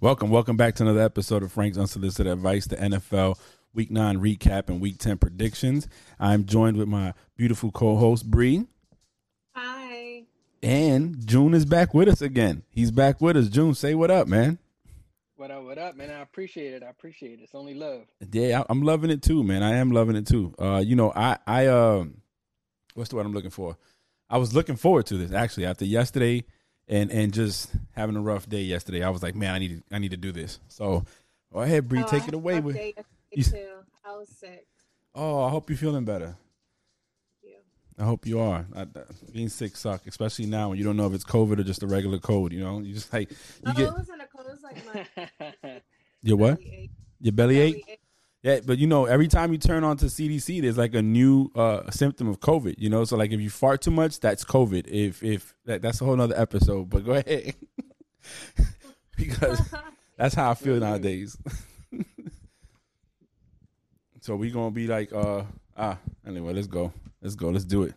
[0.00, 3.38] Welcome, welcome back to another episode of Frank's Unsolicited Advice, the NFL
[3.74, 5.88] Week 9 recap and Week 10 predictions.
[6.20, 8.66] I'm joined with my beautiful co-host, Bree.
[9.54, 10.24] Hi.
[10.62, 12.62] And June is back with us again.
[12.70, 13.48] He's back with us.
[13.48, 14.58] June, say what up, man.
[15.36, 16.10] What up, what up, man?
[16.10, 16.82] I appreciate it.
[16.82, 17.42] I appreciate it.
[17.42, 18.02] It's only love.
[18.32, 19.62] Yeah, I- I'm loving it too, man.
[19.62, 20.54] I am loving it too.
[20.58, 22.18] Uh, you know, I, I, um,
[22.94, 23.76] what's the word I'm looking for?
[24.28, 26.44] I was looking forward to this actually after yesterday
[26.88, 29.02] and and just having a rough day yesterday.
[29.02, 30.58] I was like, man, I need to, I need to do this.
[30.68, 31.04] So,
[31.52, 32.60] go ahead, Bree, Oh, take had it away.
[32.60, 32.94] With, day
[33.32, 33.66] you- too.
[34.04, 34.66] I was sick.
[35.14, 36.36] oh, I hope you're feeling better.
[37.98, 38.66] I hope you are.
[38.74, 38.86] I, I-
[39.32, 41.86] being sick suck, especially now when you don't know if it's COVID or just a
[41.86, 42.52] regular cold.
[42.52, 44.46] You know, you just like you oh, get it wasn't a cold.
[44.46, 44.84] It was like
[45.64, 45.80] my
[46.22, 46.58] your what?
[46.58, 46.90] belly.
[47.20, 47.72] Your belly ache.
[47.86, 48.00] Belly ache.
[48.46, 51.50] Yeah, but you know, every time you turn on to CDC, there's like a new
[51.56, 52.76] uh, symptom of COVID.
[52.78, 54.86] You know, so like if you fart too much, that's COVID.
[54.86, 56.88] If if that, that's a whole nother episode.
[56.88, 57.56] But go ahead,
[59.16, 59.74] because
[60.16, 61.36] that's how I feel nowadays.
[64.20, 65.42] so we gonna be like, uh,
[65.76, 67.94] ah, anyway, let's go, let's go, let's do it.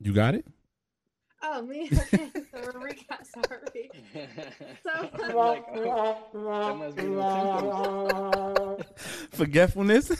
[0.00, 0.44] You got it.
[1.48, 1.88] Oh me.
[2.12, 2.30] Okay.
[2.34, 3.24] So we're recap.
[3.46, 3.90] Sorry.
[4.82, 4.90] So
[5.24, 8.78] I'm like, oh, that must be no.
[9.30, 10.08] Forgetfulness.
[10.08, 10.14] So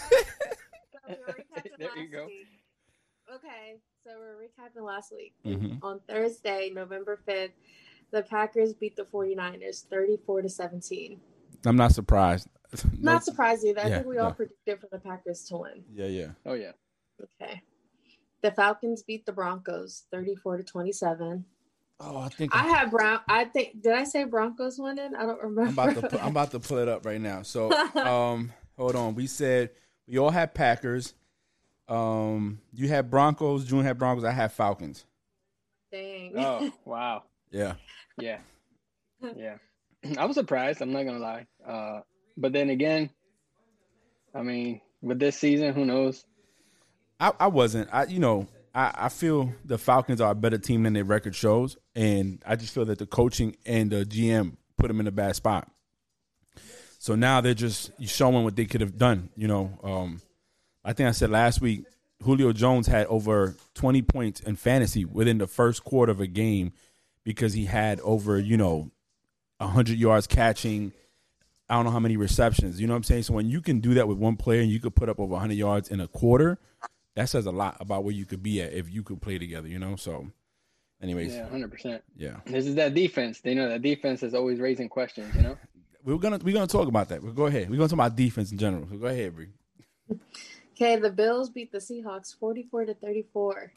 [1.08, 2.26] we were recapping There you go.
[2.26, 2.46] week.
[3.34, 5.34] Okay, so we're recapping last week.
[5.44, 5.78] Mhm.
[5.82, 7.50] On Thursday, November 5th,
[8.12, 11.20] the Packers beat the 49ers 34 to 17.
[11.64, 12.48] I'm not surprised.
[13.00, 13.80] Not surprised either.
[13.80, 14.34] I Yeah, think we all no.
[14.34, 15.84] predicted for the Packers to win.
[15.92, 16.28] Yeah, yeah.
[16.44, 16.72] Oh yeah.
[17.40, 17.62] Okay.
[18.46, 21.44] The Falcons beat the Broncos 34 to 27.
[21.98, 23.18] Oh, I think I have Brown.
[23.26, 25.16] I think did I say Broncos winning?
[25.16, 25.62] I don't remember.
[25.62, 27.42] I'm about to pu- I'm about to pull it up right now.
[27.42, 29.16] So, um, hold on.
[29.16, 29.70] We said
[30.06, 31.14] we all had Packers.
[31.88, 33.64] Um, you had Broncos.
[33.64, 34.22] June had Broncos.
[34.22, 35.04] I had Falcons.
[35.90, 36.34] Dang.
[36.36, 37.24] Oh wow.
[37.50, 37.74] Yeah.
[38.16, 38.38] Yeah.
[39.34, 39.56] Yeah.
[40.18, 40.80] I was surprised.
[40.82, 41.46] I'm not gonna lie.
[41.66, 42.02] Uh,
[42.36, 43.10] but then again,
[44.32, 46.24] I mean, with this season, who knows?
[47.18, 47.88] I, I wasn't.
[47.92, 51.34] I you know I, I feel the Falcons are a better team than their record
[51.34, 55.12] shows, and I just feel that the coaching and the GM put them in a
[55.12, 55.70] bad spot.
[56.98, 59.30] So now they're just showing what they could have done.
[59.36, 60.20] You know, um,
[60.84, 61.84] I think I said last week
[62.22, 66.72] Julio Jones had over 20 points in fantasy within the first quarter of a game
[67.24, 68.90] because he had over you know
[69.58, 70.92] 100 yards catching.
[71.68, 72.80] I don't know how many receptions.
[72.80, 73.24] You know what I'm saying?
[73.24, 75.32] So when you can do that with one player and you could put up over
[75.32, 76.58] 100 yards in a quarter,
[77.16, 79.66] that says a lot about where you could be at if you could play together.
[79.68, 79.96] You know.
[79.96, 80.28] So,
[81.02, 82.02] anyways, Yeah, hundred percent.
[82.16, 82.36] yeah.
[82.46, 83.40] This is that defense.
[83.40, 85.34] They know that defense is always raising questions.
[85.34, 85.58] You know.
[86.04, 87.20] We're gonna we're gonna talk about that.
[87.20, 87.68] We'll go ahead.
[87.68, 88.86] We're gonna talk about defense in general.
[88.88, 89.48] So go ahead, Bree.
[90.78, 93.72] Okay, the Bills beat the Seahawks 44 to 34.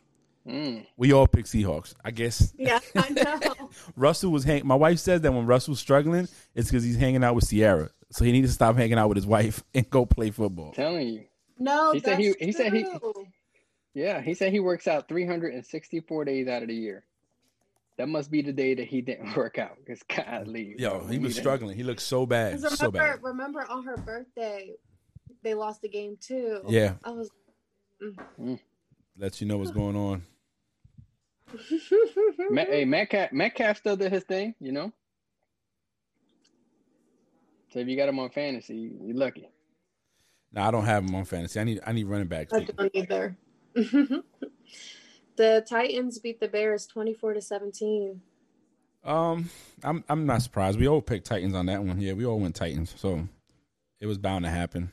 [0.46, 0.86] Mm.
[0.98, 1.94] We all pick Seahawks.
[2.04, 3.10] I guess Yeah, I
[3.56, 3.70] know.
[3.96, 4.68] Russell was hang.
[4.68, 7.90] My wife says that when Russell's struggling, it's because he's hanging out with Ciara.
[8.12, 10.74] So he needs to stop hanging out with his wife and go play football.
[10.74, 11.24] Telling you.
[11.60, 12.86] No, He said he- he said he-
[13.94, 17.06] Yeah, he said he works out 364 days out of the year.
[17.98, 19.78] That must be the day that he didn't work out.
[19.78, 21.76] Because golly, Yo, bro, he we was need struggling.
[21.76, 23.22] He looked so bad, 'Cause so bad.
[23.22, 24.74] remember on her birthday,
[25.44, 26.62] they lost the game too.
[26.68, 27.30] Yeah, I was.
[28.02, 28.18] Mm.
[28.40, 28.60] Mm.
[29.18, 30.24] let you know what's going on.
[31.52, 31.54] a-
[32.52, 34.94] Ma- hey, Metcalf, Metcalf still did his thing, you know.
[37.74, 39.50] So if you got him on fantasy, you're lucky.
[40.52, 41.60] No, I don't have him on fantasy.
[41.60, 42.54] I need I need running backs.
[42.54, 43.38] I don't either.
[43.76, 48.22] the Titans beat the Bears 24 to 17.
[49.04, 49.50] Um,
[49.84, 50.80] I'm I'm not surprised.
[50.80, 52.02] We all picked Titans on that one.
[52.02, 53.28] Yeah, we all went Titans, so
[54.02, 54.92] it was bound to happen.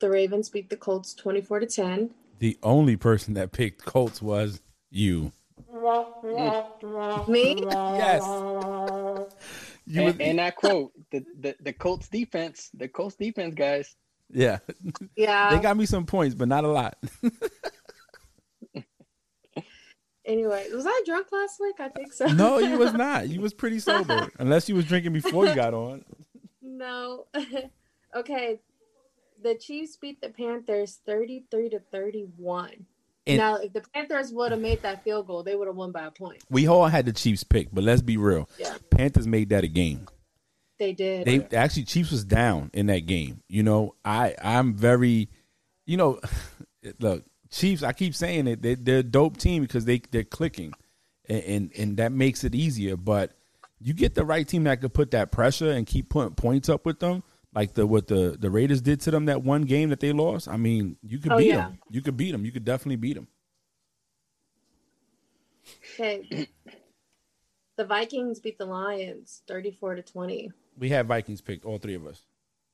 [0.00, 2.10] The Ravens beat the Colts 24 to 10.
[2.38, 4.60] The only person that picked Colts was
[4.90, 5.30] you.
[7.28, 7.56] Me?
[7.70, 8.22] Yes.
[9.86, 13.96] You And, were- and I quote the, the the Colts defense, the Colts defense guys.
[14.32, 14.58] Yeah,
[15.16, 15.54] Yeah.
[15.56, 16.96] they got me some points, but not a lot.
[20.24, 21.76] anyway, was I drunk last week?
[21.80, 22.26] I think so.
[22.26, 23.28] no, you was not.
[23.28, 26.04] You was pretty sober, unless you was drinking before you got on.
[26.62, 27.26] No.
[28.16, 28.60] okay.
[29.42, 32.86] The Chiefs beat the Panthers 33 to 31.
[33.26, 35.92] And- now, if the Panthers would have made that field goal, they would have won
[35.92, 36.42] by a point.
[36.50, 38.48] We all had the Chiefs pick, but let's be real.
[38.58, 38.74] Yeah.
[38.90, 40.06] Panthers made that a game.
[40.80, 41.26] They did.
[41.26, 43.42] They actually Chiefs was down in that game.
[43.48, 45.28] You know, I I'm very,
[45.86, 46.20] you know,
[46.98, 47.82] look Chiefs.
[47.82, 48.62] I keep saying it.
[48.62, 50.72] They, they're a dope team because they they're clicking,
[51.28, 52.96] and, and and that makes it easier.
[52.96, 53.32] But
[53.78, 56.86] you get the right team that could put that pressure and keep putting points up
[56.86, 57.22] with them,
[57.54, 60.48] like the what the the Raiders did to them that one game that they lost.
[60.48, 61.56] I mean, you could Oh, beat yeah.
[61.56, 61.78] them.
[61.90, 62.46] You could beat them.
[62.46, 63.28] You could definitely beat them.
[65.94, 66.48] Okay.
[67.76, 70.52] the Vikings beat the Lions 34 to 20.
[70.80, 72.24] We had Vikings picked, all three of us.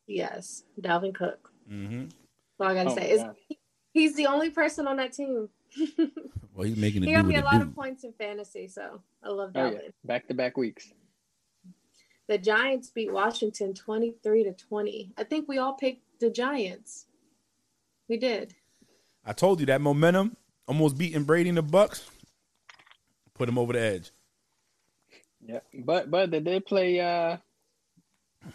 [0.06, 1.50] Yes, Dalvin Cook.
[1.70, 2.02] Mm-hmm.
[2.04, 2.14] That's
[2.60, 3.36] all I gotta Oh say is God.
[3.92, 5.48] he's the only person on that team.
[6.54, 7.62] Well, he's making it he do got what me a lot do.
[7.62, 10.90] of points in fantasy, so I love Oh yeah, back to back weeks.
[12.28, 15.12] The Giants beat Washington 23 to 20.
[15.18, 17.04] I think we all picked the Giants.
[18.08, 18.54] We did.
[19.22, 20.34] I told you that momentum,
[20.66, 22.08] almost beating Brady and the Bucks,
[23.34, 24.10] put him over the edge.
[25.44, 27.36] Yeah, but but they did play uh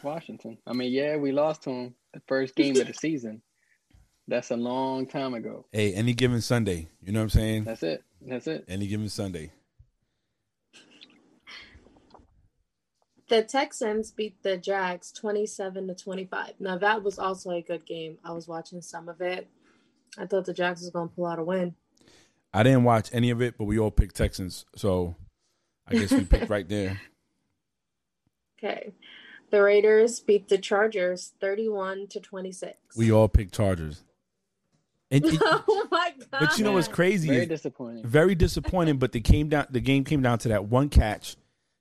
[0.03, 0.57] Washington.
[0.65, 3.41] I mean, yeah, we lost to them the first game of the season.
[4.27, 5.65] That's a long time ago.
[5.71, 7.63] Hey, any given Sunday, you know what I'm saying?
[7.65, 8.03] That's it.
[8.21, 8.65] That's it.
[8.67, 9.51] Any given Sunday.
[13.27, 16.53] The Texans beat the Jags 27 to 25.
[16.59, 18.17] Now that was also a good game.
[18.25, 19.47] I was watching some of it.
[20.17, 21.75] I thought the Jags was going to pull out a win.
[22.53, 25.15] I didn't watch any of it, but we all picked Texans, so
[25.87, 26.99] I guess we picked right there.
[28.63, 28.93] Okay.
[29.51, 32.77] The Raiders beat the Chargers 31 to 26.
[32.97, 34.03] We all picked Chargers.
[35.11, 36.39] And, and- oh my god.
[36.39, 37.27] but you know what's crazy?
[37.27, 38.05] Very is- disappointing.
[38.05, 38.97] very disappointing.
[38.97, 39.67] But they came down.
[39.69, 41.35] The game came down to that one catch.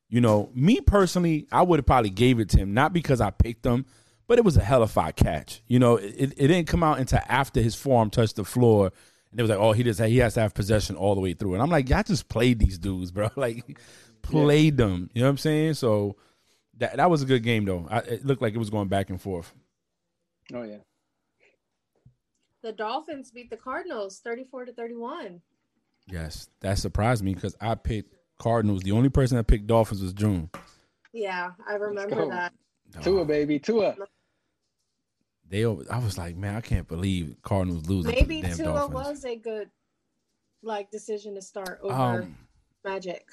[0.09, 3.31] You know, me personally, I would have probably gave it to him, not because I
[3.31, 3.87] picked him,
[4.27, 5.63] but it was a hell of a catch.
[5.69, 8.91] You know, it, it didn't come out until after his forearm touched the floor,
[9.31, 11.35] and it was like, oh, he just he has to have possession all the way
[11.35, 11.55] through.
[11.55, 13.31] And I'm like, y'all just played these dudes, bro.
[13.37, 13.79] Like,
[14.23, 15.09] played them.
[15.15, 15.75] You know what I'm saying?
[15.75, 16.17] So
[16.81, 17.87] that that was a good game though.
[17.91, 19.53] I, it looked like it was going back and forth.
[20.53, 20.79] Oh yeah.
[22.63, 25.41] The Dolphins beat the Cardinals 34 to 31.
[26.09, 28.83] Yes, that surprised me because I picked Cardinals.
[28.83, 30.51] The only person that picked Dolphins was June.
[31.13, 32.29] Yeah, I remember go.
[32.31, 32.53] that.
[33.03, 33.95] Tua baby, Tua.
[35.49, 38.13] They, I was like, man, I can't believe Cardinals losing.
[38.13, 38.95] to the Maybe damn Tua Dolphins.
[38.95, 39.71] was a good
[40.63, 42.37] like decision to start over Um,
[42.85, 43.25] Magic.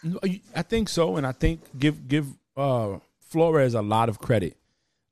[0.56, 2.98] I think so, and I think give give uh,
[3.30, 4.58] Flores a lot of credit.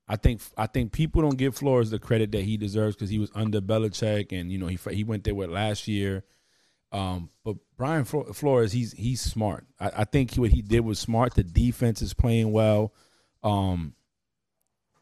[0.07, 3.19] I think I think people don't give Flores the credit that he deserves because he
[3.19, 6.23] was under Belichick, and you know he he went there with last year.
[6.91, 9.65] Um, but Brian Flores, he's he's smart.
[9.79, 11.33] I, I think what he did was smart.
[11.33, 12.93] The defense is playing well,
[13.43, 13.95] um,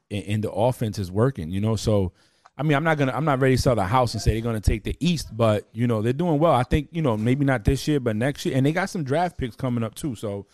[0.10, 1.52] and, and the offense is working.
[1.52, 2.14] You know, so
[2.58, 4.42] I mean, I'm not gonna I'm not ready to sell the house and say they're
[4.42, 6.54] gonna take the East, but you know they're doing well.
[6.54, 9.04] I think you know maybe not this year, but next year, and they got some
[9.04, 10.16] draft picks coming up too.
[10.16, 10.46] So,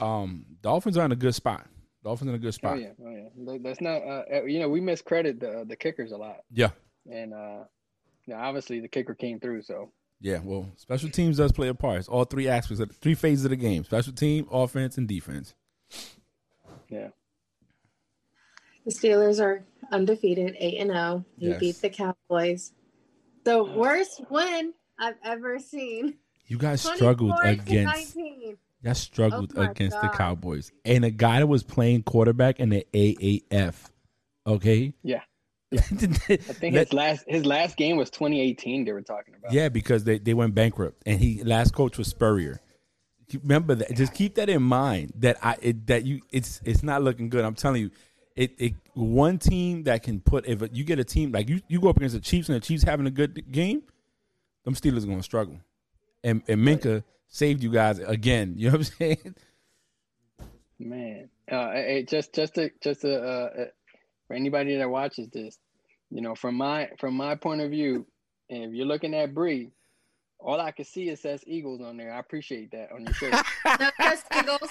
[0.00, 1.66] um, Dolphins are in a good spot.
[2.06, 2.78] Dolphins in a good spot.
[2.78, 2.94] Oh spot.
[3.00, 3.52] yeah, oh yeah.
[3.52, 3.96] That- That's not.
[3.98, 6.70] Uh, you know, we miscredit the the kickers a lot, yeah.
[7.10, 7.64] and uh,
[8.26, 9.62] you know, obviously the kicker came through.
[9.62, 11.98] So Yeah, well, special teams does play a part.
[11.98, 15.54] It's all three aspects, of three phases of the game: special team, offense, and defense.
[16.88, 17.08] yeah,
[18.84, 21.24] The Steelers are undefeated, 8 and 0.
[21.38, 21.60] They Yes.
[21.60, 22.72] beat the Cowboys.
[23.44, 26.18] The worst win I've ever seen.
[26.46, 28.14] You guys struggled against.
[28.16, 28.56] 19.
[28.86, 32.68] Y'all struggled Oh my against the Cowboys, and a guy that was playing quarterback in
[32.68, 33.74] the AAF.
[34.46, 34.92] Okay.
[35.02, 35.22] yeah.
[35.72, 38.84] I I think his last his last game was 2018.
[38.84, 39.52] They were talking about.
[39.52, 42.60] Yeah, because they, they went bankrupt, and he last coach was Spurrier.
[43.42, 43.92] Remember that.
[43.96, 45.12] Just keep that in mind.
[45.16, 47.44] That I it, that you it's it's not looking good.
[47.44, 47.90] I'm telling you,
[48.36, 51.80] it, it one team that can put if you get a team like you you
[51.80, 53.82] go up against the Chiefs and the Chiefs having a good game,
[54.64, 55.58] them Steelers are going to struggle.
[56.22, 58.54] And and Minkah saved you guys again.
[58.56, 59.34] You know what I'm saying?
[60.78, 63.64] Man, uh, it, just just to just to uh, uh,
[64.26, 65.58] for anybody that watches this,
[66.10, 68.06] you know, from my from my point of view,
[68.50, 69.70] and if you're looking at Bree,
[70.38, 72.12] all I can see is says Eagles on there.
[72.12, 73.32] I appreciate that on your shirt.
[73.80, 74.70] No, it says Eagles.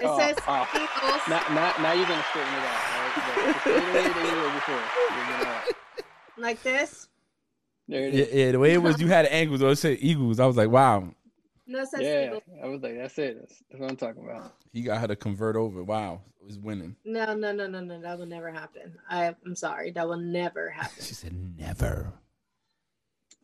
[0.00, 0.68] It Oh, says oh.
[0.74, 1.22] Eagles.
[1.28, 3.12] now, now, now you're gonna straighten it out, right?
[3.14, 4.74] But straighten it the way you were before.
[4.74, 5.62] You're gonna-
[6.38, 7.08] Like this.
[7.88, 10.40] There it Yeah, yeah, the way it was, you had angles or it said Eagles.
[10.40, 11.12] I was like, wow,
[11.66, 12.42] No, it says Yeah, Eagles.
[12.62, 13.38] I was like, that's it.
[13.40, 14.52] That's, that's what I'm talking about.
[14.72, 15.82] he got her to convert over.
[15.82, 16.94] Wow, it was winning.
[17.04, 18.00] No, no, no, no, no.
[18.00, 18.96] That will never happen.
[19.08, 19.90] I, I'm sorry.
[19.92, 21.02] That will never happen.
[21.02, 22.12] She said never.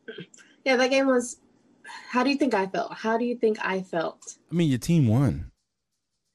[0.65, 1.39] Yeah, that game was.
[2.11, 2.93] How do you think I felt?
[2.93, 4.37] How do you think I felt?
[4.53, 5.51] I mean, your team won.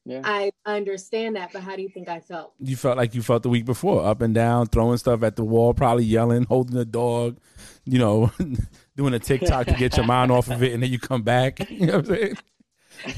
[0.04, 0.22] Yeah.
[0.24, 2.52] I understand that, but how do you think I felt?
[2.58, 5.44] You felt like you felt the week before, up and down, throwing stuff at the
[5.44, 7.38] wall, probably yelling, holding the dog,
[7.84, 8.32] you know,
[8.96, 11.60] doing a TikTok to get your mind off of it, and then you come back.
[11.70, 12.38] You know what I'm saying?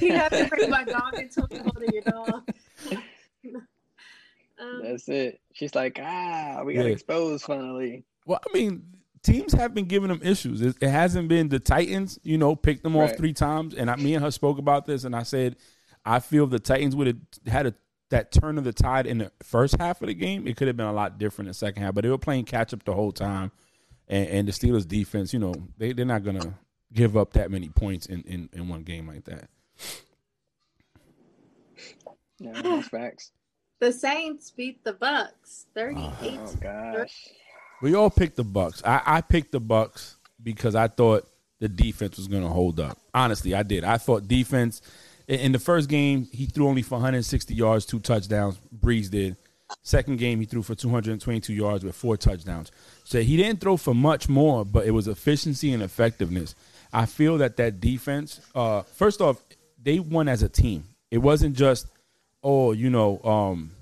[0.01, 2.43] You have to bring my dog into it, holding your dog.
[4.61, 5.41] um, That's it.
[5.53, 6.93] She's like, ah, we got Yeah.
[6.93, 8.05] exposed finally.
[8.27, 8.83] Well, I mean,
[9.23, 10.61] teams have been giving them issues.
[10.61, 13.75] It, it hasn't been the Titans, you know, picked them off three times.
[13.75, 15.57] And I, me and her spoke about this, and I said,
[16.09, 17.75] I feel the Titans would have had a,
[18.09, 20.47] that turn of the tide in the first half of the game.
[20.47, 22.47] It could have been a lot different in the second half, but they were playing
[22.47, 23.53] catch up the whole time.
[24.09, 26.55] And, and the Steelers defense, you know, they, they're not going to
[26.95, 29.51] give up that many points in, in, in one game like that.
[32.39, 33.33] Yeah, that's facts.
[33.81, 36.41] The Saints beat the Bucks, thirty-eight.
[36.41, 37.29] Oh gosh.
[37.81, 38.83] We all picked the Bucks.
[38.85, 41.29] I, I picked the Bucks because I thought
[41.61, 42.99] the defense was going to hold up.
[43.15, 43.85] Honestly, I did.
[43.85, 44.83] I thought defense
[45.29, 48.59] in, the first game he threw only for 160 yards, two touchdowns.
[48.77, 49.37] Brees did.
[49.83, 52.73] Second game he threw for 222 yards with four touchdowns.
[53.05, 56.55] So he didn't throw for much more, but it was efficiency and effectiveness.
[56.93, 58.41] I feel that that defense.
[58.55, 59.43] Uh, first off,
[59.83, 60.85] they won as a team.
[61.11, 61.87] It wasn't just
[62.43, 63.73] oh, you know, um,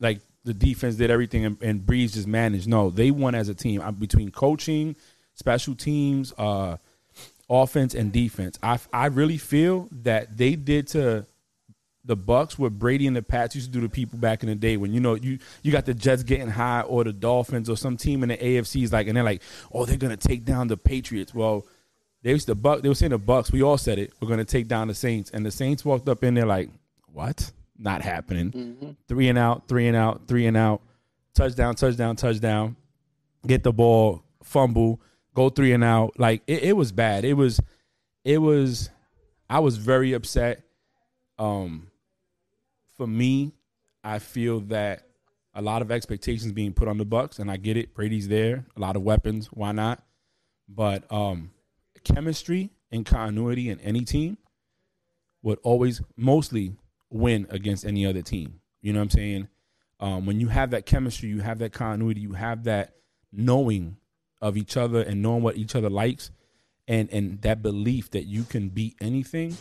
[0.00, 2.68] like the defense did everything and, and Brees just managed.
[2.68, 4.96] No, they won as a team uh, between coaching,
[5.34, 6.76] special teams, uh,
[7.48, 8.58] offense, and defense.
[8.62, 11.26] I I really feel that they did to
[12.06, 14.54] the Bucks what Brady and the Pats used to do to people back in the
[14.54, 17.76] day when you know you you got the Jets getting high or the Dolphins or
[17.76, 20.68] some team in the AFC is like and they're like oh they're gonna take down
[20.68, 21.34] the Patriots.
[21.34, 21.66] Well,
[22.22, 23.50] they used to buck they were saying the Bucks.
[23.50, 24.12] We all said it.
[24.20, 26.70] We're gonna take down the Saints, and the Saints walked up in there like
[27.12, 27.50] what?
[27.78, 28.52] Not happening.
[28.52, 28.90] Mm-hmm.
[29.08, 30.80] Three and out, three and out, three and out.
[31.34, 32.76] Touchdown, touchdown, touchdown.
[33.46, 35.00] Get the ball, fumble,
[35.36, 36.18] go three and out.
[36.18, 37.24] Like it, it was bad.
[37.24, 37.60] It was,
[38.24, 38.90] it was.
[39.48, 40.64] I was very upset.
[41.38, 41.88] Um,
[42.96, 43.52] for me,
[44.02, 45.06] I feel that
[45.54, 47.94] a lot of expectations being put on the Bucks, and I get it.
[47.94, 49.46] Brady's there, a lot of weapons.
[49.52, 50.02] Why not?
[50.68, 51.52] But um,
[52.02, 54.38] chemistry and continuity in any team
[55.42, 56.74] would always mostly
[57.10, 58.60] win against any other team.
[58.80, 59.48] You know what I'm saying?
[60.00, 62.96] Um, when you have that chemistry, you have that continuity, you have that
[63.32, 63.96] knowing
[64.46, 66.30] of each other and knowing what each other likes,
[66.86, 69.56] and and that belief that you can beat anything,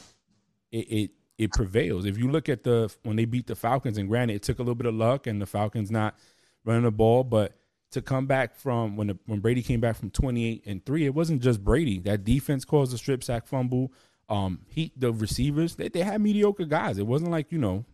[0.71, 2.05] it it, it prevails.
[2.05, 4.61] If you look at the when they beat the Falcons, and granted, it took a
[4.61, 6.15] little bit of luck, and the Falcons not
[6.63, 7.53] running the ball, but
[7.91, 11.15] to come back from when the, when Brady came back from 28 and 3 it
[11.15, 11.99] wasn't just Brady.
[11.99, 13.93] That defense caused a strip sack fumble.
[14.27, 16.97] Um he the receivers they, they had mediocre guys.
[16.97, 17.85] It wasn't like you know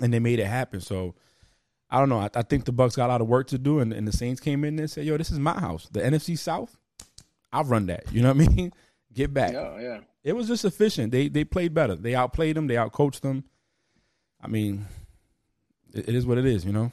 [0.00, 0.80] and they made it happen.
[0.80, 1.16] So
[1.90, 2.18] I don't know.
[2.18, 4.12] I, I think the Bucks got a lot of work to do and, and the
[4.12, 5.88] Saints came in and said yo this is my house.
[5.90, 6.76] The NFC South
[7.52, 8.04] I'll run that.
[8.12, 8.72] You know what I mean?
[9.12, 9.52] Get back.
[9.52, 9.98] Yeah, yeah.
[10.22, 11.12] it was just efficient.
[11.12, 11.96] They they played better.
[11.96, 12.66] They outplayed them.
[12.66, 13.44] They outcoached them.
[14.40, 14.86] I mean
[15.94, 16.92] it, it is what it is you know?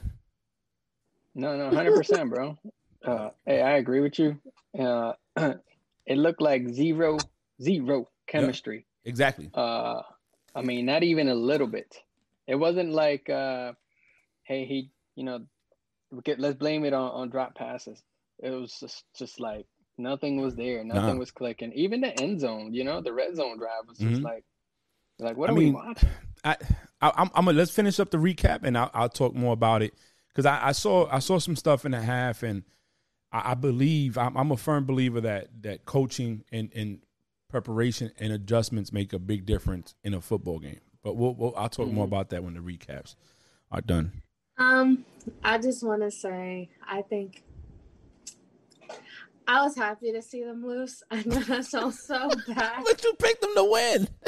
[1.34, 2.56] No, no, hundred percent, bro.
[3.04, 4.40] Uh, hey, I agree with you.
[4.78, 5.12] Uh,
[6.06, 7.18] it looked like zero,
[7.60, 8.86] zero chemistry.
[9.04, 9.50] exactly.
[9.54, 10.00] Uh,
[10.54, 12.02] I mean, not even a little bit.
[12.46, 13.72] It wasn't like, uh,
[14.46, 15.40] hey, he, you know,
[16.24, 18.02] get, let's blame it on, on drop passes.
[18.38, 19.66] It was just, just like
[19.98, 21.18] nothing was there, nothing Nah.
[21.18, 21.72] was clicking.
[21.72, 24.24] Even the end zone, you know, the red zone drive was just Mhm.
[24.24, 24.44] like,
[25.18, 26.10] like what I are mean, we watching?
[26.44, 26.56] I,
[27.00, 29.82] I I'm, I'm gonna let's finish up the recap and I'll, I'll talk more about
[29.82, 29.94] it
[30.28, 32.62] because I, I saw I saw some stuff in the half and
[33.32, 37.00] I, I believe I'm, I'm a firm believer that that coaching and, and
[37.48, 40.80] preparation and adjustments make a big difference in a football game.
[41.02, 42.08] But we'll, we'll I'll talk more Mhm.
[42.08, 43.14] about that when the recaps
[43.72, 44.22] are done.
[44.58, 45.04] Um,
[45.42, 47.42] I just want to say, I think
[49.46, 51.02] I was happy to see them lose.
[51.10, 52.82] I know that sounds so bad.
[52.84, 54.08] But you picked them to win.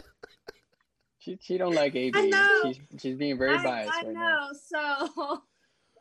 [1.20, 2.16] She, she don't like AB.
[2.18, 2.60] I know.
[2.64, 4.20] She's, she's being very I, biased I right now.
[4.20, 4.52] know.
[4.52, 5.42] So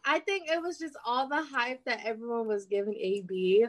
[0.06, 3.66] I think it was just all the hype that everyone was giving AB,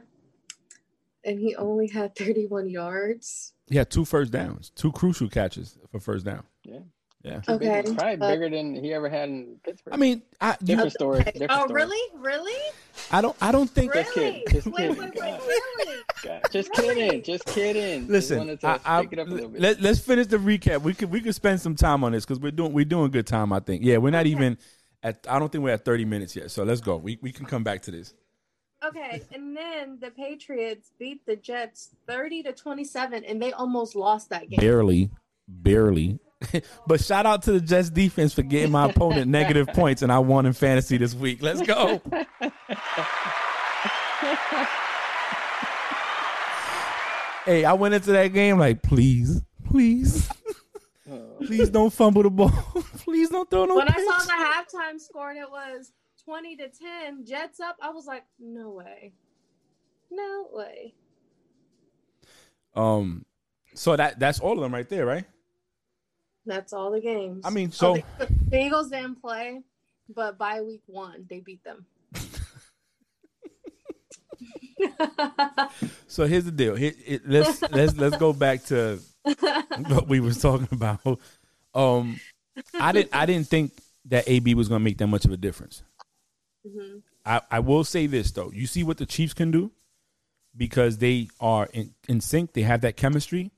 [1.25, 3.55] and he only had 31 yards.
[3.67, 6.45] He had two first downs, two crucial catches for first down.
[6.63, 6.81] Yeah.
[7.25, 7.41] Yeah.
[7.41, 9.93] Too big- Okay, probably but- bigger than he ever had in Pittsburgh.
[9.93, 11.19] I mean, I you, different story.
[11.21, 11.33] Okay.
[11.33, 11.83] Different Oh, story.
[11.83, 12.13] really?
[12.21, 12.73] Really?
[13.11, 14.31] I don't I don't think Just really?
[14.45, 14.97] kidding, just wait, kidding.
[14.99, 15.41] wait, wait, God.
[15.47, 15.97] really?
[16.23, 16.95] God, Just Really?
[16.95, 17.23] kidding.
[17.25, 18.07] Just kidding.
[18.09, 19.61] Listen, wanted to I, I, it up a little bit.
[19.61, 20.83] let, us finish the recap.
[20.83, 23.27] We could we could spend some time on this because we're doing we're doing good
[23.27, 23.53] time.
[23.53, 23.83] I think.
[23.85, 24.31] Yeah, we're not Okay.
[24.31, 24.59] even
[25.03, 25.27] at.
[25.29, 26.51] I don't think we're at thirty minutes yet.
[26.53, 26.97] So let's go.
[26.97, 28.15] We we can come back to this.
[28.87, 34.31] Okay, and then the Patriots beat the Jets 30 to 27, and they almost lost
[34.31, 34.61] that game.
[34.61, 35.11] Barely,
[35.49, 36.21] barely.
[36.87, 40.19] but shout out to the Jets defense for getting my opponent negative points, and I
[40.21, 41.43] won in fantasy this week.
[41.43, 42.01] Let's go.
[47.45, 50.29] hey, I went into that game like, please, please,
[51.39, 52.53] please don't fumble the ball.
[52.99, 53.75] please don't throw no.
[53.77, 55.93] When I saw the halftime score and it was
[56.25, 59.13] 20 to 10, Jets up, I was like, no way.
[60.11, 60.95] No way.
[62.77, 63.25] Um,
[63.75, 65.25] so that that's all of them right there, right?
[66.49, 67.43] That's all the games.
[67.45, 69.61] I mean, Oh, so the, the Eagles didn't play,
[70.15, 71.85] but by week one, they beat them.
[76.07, 76.75] so here's the deal.
[76.75, 78.99] Here, it, let's let's let's go back to
[79.89, 81.01] what we was talking about.
[81.75, 82.21] Um,
[82.75, 83.73] I didn't I didn't think
[84.07, 85.83] that AB was going to make that much of a difference.
[86.67, 87.03] Mhm.
[87.27, 88.51] I, I will say this though.
[88.53, 89.71] You see what the Chiefs can do
[90.57, 92.55] because they are in, in sync.
[92.55, 93.51] They have that chemistry.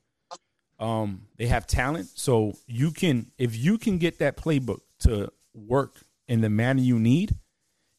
[0.81, 5.97] Um, they have talent, so you can if you can get that playbook to work
[6.27, 7.37] in the manner you need,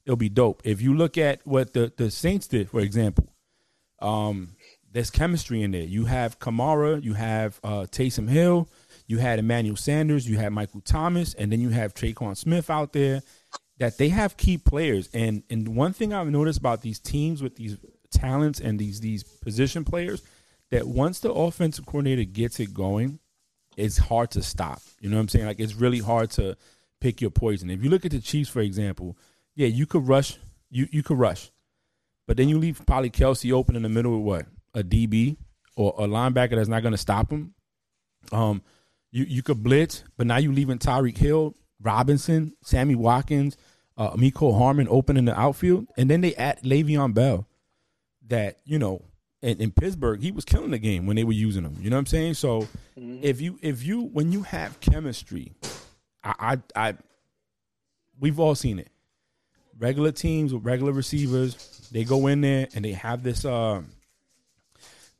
[0.06, 0.62] it'll be dope.
[0.66, 3.32] If you look at what the the Saints did, for example,
[4.02, 4.56] um,
[4.92, 5.84] there's chemistry in there.
[5.84, 8.68] You have Kamara, you have uh, Taysom Hill,
[9.08, 12.94] you had Emmanuel Sanders, you had Michael Thomas, and then you have Tre'Quan Smith out
[12.94, 13.22] there.
[13.78, 17.56] That they have key players, and and one thing I've noticed about these teams with
[17.56, 17.78] these
[18.12, 20.22] talents and these these position players,
[20.72, 23.20] that once the offensive coordinator gets it going,
[23.78, 24.82] it's hard to stop.
[25.00, 25.46] You know what I'm saying?
[25.46, 26.58] Like it's really hard to
[27.00, 27.70] pick your poison.
[27.70, 29.18] If you look at the Chiefs, for example,
[29.56, 30.38] yeah, you could rush,
[30.70, 31.52] you you could rush,
[32.28, 35.38] but then you leave probably Kelce open in the middle with what a DB
[35.76, 37.54] or a linebacker that's not going to stop him.
[38.32, 38.62] Um,
[39.12, 43.58] you you could blitz, but now you leaving Tyreek Hill, Robinson, Sammy Watkins,
[43.98, 47.48] uh, Mecole Hardman open in the outfield, and then they add Le'Veon Bell.
[48.28, 49.02] That you know,
[49.42, 51.76] in, in, Pittsburgh, he was killing the game when they were using him.
[51.82, 52.36] You know what I'm saying?
[52.36, 52.62] So
[52.98, 53.20] mm-hmm.
[53.22, 55.54] if you if you when you have chemistry,
[56.24, 56.98] I, I I
[58.20, 58.90] we've all seen it.
[59.78, 63.46] Regular teams with regular receivers, they go in there and they have this.
[63.46, 63.82] Uh,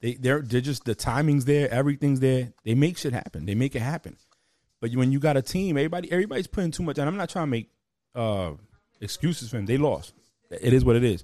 [0.02, 2.54] they they're they're just the timing's there, everything's there.
[2.64, 3.46] They make shit happen.
[3.46, 4.18] They make it happen.
[4.80, 6.98] But when you got a team, everybody everybody's putting too much.
[6.98, 7.70] And I'm not trying to make
[8.14, 8.52] uh,
[9.00, 9.66] excuses for them.
[9.66, 10.14] They lost.
[10.50, 11.24] It is what it is.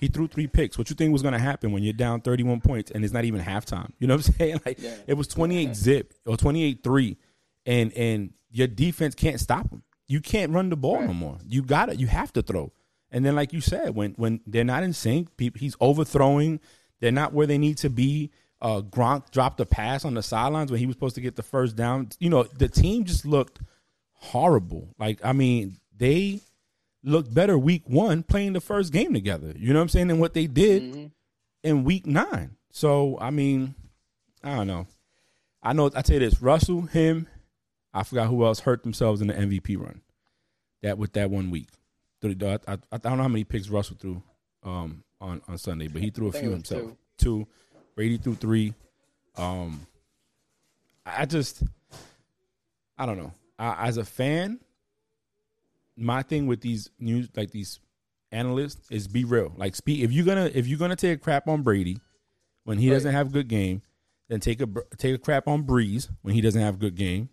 [0.00, 0.78] He threw three picks.
[0.78, 3.24] What you think was going to happen when you're down 31 points and it's not
[3.24, 3.92] even halftime?
[3.98, 4.60] You know what I'm saying?
[4.64, 4.94] Like yeah.
[5.06, 5.74] it was 28 yeah.
[5.74, 7.18] zip or 28 three,
[7.66, 9.82] and and your defense can't stop them.
[10.08, 11.06] You can't run the ball right.
[11.06, 11.38] no more.
[11.46, 12.00] You got it.
[12.00, 12.72] You have to throw.
[13.12, 16.60] And then, like you said, when when they're not in sync, people, he's overthrowing.
[17.00, 18.30] They're not where they need to be.
[18.62, 21.42] Uh, Gronk dropped a pass on the sidelines when he was supposed to get the
[21.42, 22.08] first down.
[22.18, 23.60] You know, the team just looked
[24.12, 24.94] horrible.
[24.98, 26.40] Like, I mean, they
[27.02, 29.52] looked better week one playing the first game together.
[29.56, 30.08] You know what I'm saying?
[30.08, 31.06] Than what they did mm-hmm.
[31.62, 32.56] in week nine.
[32.70, 33.74] So, I mean,
[34.42, 34.86] I don't know.
[35.62, 35.90] I know.
[35.94, 37.26] I tell you this: Russell, him,
[37.92, 40.00] I forgot who else hurt themselves in the MVP run.
[40.82, 41.68] That with that one week.
[42.22, 42.28] I,
[42.68, 44.22] I, I don't know how many picks Russell threw.
[44.62, 46.82] Um, on on Sunday, but he threw a few himself.
[46.82, 46.96] Two.
[47.18, 47.46] two.
[47.94, 48.74] Brady threw three.
[49.36, 49.86] Um,
[51.04, 51.62] I just,
[52.96, 53.32] I don't know.
[53.58, 54.60] I, as a fan,
[56.00, 57.78] my thing with these news, like these
[58.32, 59.52] analysts, is be real.
[59.56, 60.00] Like, speak.
[60.00, 61.98] If you're gonna if you're gonna take a crap on Brady
[62.64, 62.94] when he right.
[62.94, 63.82] doesn't have a good game,
[64.28, 67.28] then take a take a crap on Brees when he doesn't have a good game.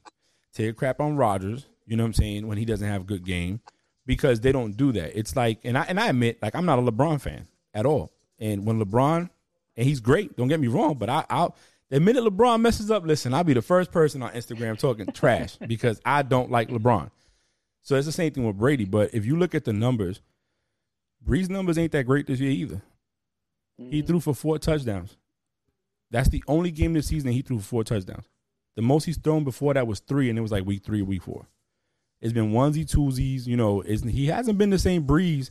[0.54, 3.06] Take a crap on Rodgers, You know what I'm saying when he doesn't have a
[3.06, 3.62] good game
[4.08, 5.18] because they don't do that.
[5.18, 8.12] It's like, and I and I admit, like I'm not a LeBron fan at all.
[8.40, 9.30] And when LeBron,
[9.76, 11.56] and he's great, don't get me wrong, but I, I'll
[11.90, 15.58] the minute LeBron messes up, listen, I'll be the first person on Instagram talking trash
[15.68, 17.12] because I don't like LeBron.
[17.88, 18.84] So it's the same thing with Brady.
[18.84, 20.20] But if you look at the numbers,
[21.26, 22.82] Brees' numbers ain't that great this year either.
[23.80, 23.92] Mm-hmm.
[23.92, 25.16] He threw for four touchdowns.
[26.12, 28.26] That's the only game this season he threw for four touchdowns.
[28.76, 31.24] The most he's thrown before that was three, and it was like week three, week
[31.24, 31.48] four.
[32.20, 33.48] It's been onesie twosies.
[33.48, 35.50] You know, he hasn't been the same Brees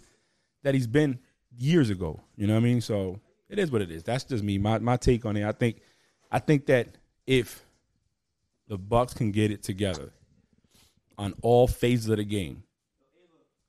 [0.63, 1.19] that he's been
[1.57, 2.21] years ago.
[2.37, 2.83] You know what I mean?
[2.83, 3.19] So
[3.49, 4.03] it is what it is.
[4.03, 4.59] That's just me.
[4.59, 5.47] My my take on it.
[5.47, 5.81] I think
[6.31, 7.65] I think that if
[8.69, 10.13] the Bucks can get it together
[11.19, 12.63] on all phases of the game,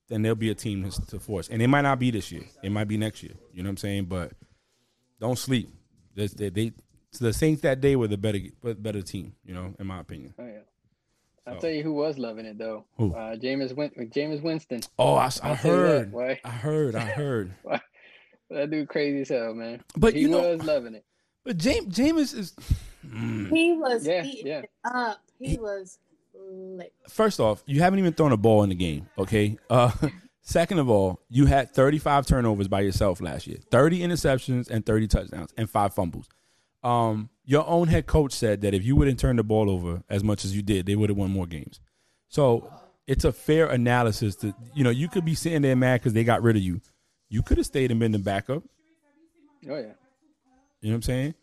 [0.10, 1.50] then there'll be a team to force.
[1.50, 2.44] And it might not be this year.
[2.64, 3.34] It might be next year.
[3.52, 4.06] You know what I'm saying?
[4.06, 4.32] But
[5.20, 5.70] don't sleep.
[6.16, 6.74] They, they, they
[7.12, 9.34] so the Saints that day were the better better team.
[9.46, 10.34] You know, in my opinion.
[10.40, 10.60] Oh yeah.
[11.46, 12.86] I'll tell you who was loving it though.
[12.98, 13.14] Who?
[13.14, 14.82] Uh, Jameis Win- Jameis Winston.
[15.00, 16.12] Oh, I, I heard.
[16.12, 16.96] That, I heard.
[16.96, 17.54] I heard.
[18.50, 19.82] that dude crazy as hell, man.
[19.96, 21.06] But he you know, was loving it.
[21.46, 22.54] But James Jameis is.
[23.08, 23.50] Mm.
[23.50, 24.62] He was yeah, yeah.
[24.84, 25.22] up.
[25.40, 26.00] He, he was
[26.48, 26.94] lit.
[27.10, 29.08] First off, you haven't even thrown a ball in the game.
[29.18, 29.58] Okay.
[29.70, 29.92] Uh,
[30.42, 35.08] second of all, you had 35 turnovers by yourself last year, 30 interceptions and 30
[35.08, 36.28] touchdowns and five fumbles.
[36.84, 40.24] Um, your own head coach said that if you wouldn't turn the ball over as
[40.24, 41.80] much as you did, they would have won more games.
[42.30, 42.72] So
[43.08, 46.24] it's a fair analysis that you know you could be sitting there mad because they
[46.24, 46.82] got rid of you.
[47.30, 48.64] You could have stayed and been the backup.
[49.70, 49.94] Oh yeah.
[50.82, 51.34] You know what I'm saying?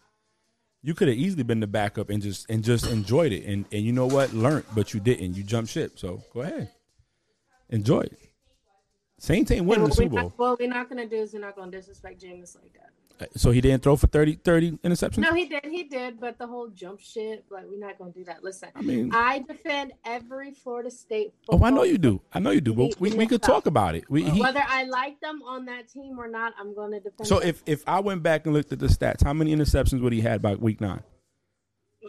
[0.85, 3.83] You could have easily been the backup and just and just enjoyed it and and
[3.83, 5.35] you know what learned, but you didn't.
[5.35, 5.99] You jumped ship.
[5.99, 6.70] So go ahead,
[7.70, 8.18] enjoy it.
[9.18, 10.23] Saints ain't winning the Super Bowl.
[10.25, 12.90] Not, what we're not gonna do is we're not gonna disrespect Jameis like that.
[13.37, 15.18] So he didn't throw for 30, 30 interceptions?
[15.18, 15.64] No, he did.
[15.64, 16.20] He did.
[16.20, 18.42] But the whole jump shit, like, we're not going to do that.
[18.42, 22.20] Listen, I mean, I defend every Florida State Oh, I know you do.
[22.33, 22.74] I know you do.
[22.74, 24.05] But we, we could talk about it.
[24.11, 27.27] We, he, Whether I like them on that team or not, I'm going to defend
[27.27, 30.12] So if, if I went back and looked at the stats, how many interceptions would
[30.12, 31.03] he had by week nine?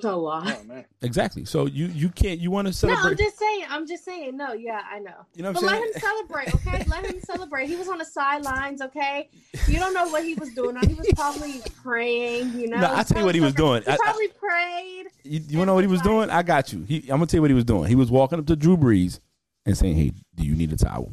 [0.04, 0.46] A lot.
[0.60, 0.86] Oh man.
[1.02, 1.46] Exactly.
[1.46, 3.02] So you you can't you want to celebrate?
[3.04, 3.10] No.
[3.12, 3.66] I'm just saying.
[3.70, 4.36] I'm just saying.
[4.38, 5.14] No, yeah, I know.
[5.36, 6.84] you know But I'm let him celebrate, okay?
[6.88, 7.68] let him celebrate.
[7.68, 9.30] He was on the sidelines, okay?
[9.68, 10.76] You don't know what he was doing.
[10.88, 12.78] He was probably praying, you know.
[12.80, 13.84] No, I'll tell you what he was doing.
[13.84, 15.06] He I- I- probably prayed.
[15.24, 16.30] You, you wanna know what he was doing?
[16.30, 16.84] I got you.
[16.88, 17.88] He, I'm gonna tell you what he was doing.
[17.88, 19.20] He was walking up to Drew Brees
[19.66, 21.12] and saying, "Hey, do you need a towel?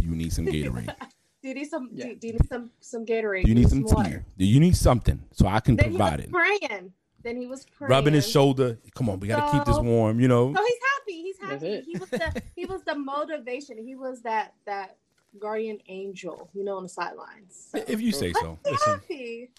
[0.00, 0.94] Do you need some Gatorade?
[1.42, 1.90] Do you need some?
[1.92, 2.06] Yeah.
[2.06, 3.42] Do, do you need some some Gatorade?
[3.42, 4.10] Do you need some water?
[4.10, 4.24] tea?
[4.38, 6.32] Do you need something so I can Then he provide was it?"
[6.70, 6.92] praying.
[7.24, 7.90] Then he was praying.
[7.90, 8.78] Rubbing his shoulder.
[8.94, 10.20] Come on, we gotta keep this warm.
[10.20, 10.54] You know.
[10.54, 11.22] So he's happy.
[11.22, 11.80] He's happy.
[11.86, 13.78] He was the he was the motivation.
[13.78, 14.98] He was that that
[15.38, 17.68] guardian angel, you know, on the sidelines.
[17.72, 18.58] So If you say so.
[18.64, 18.92] Listen.
[18.92, 19.50] happy.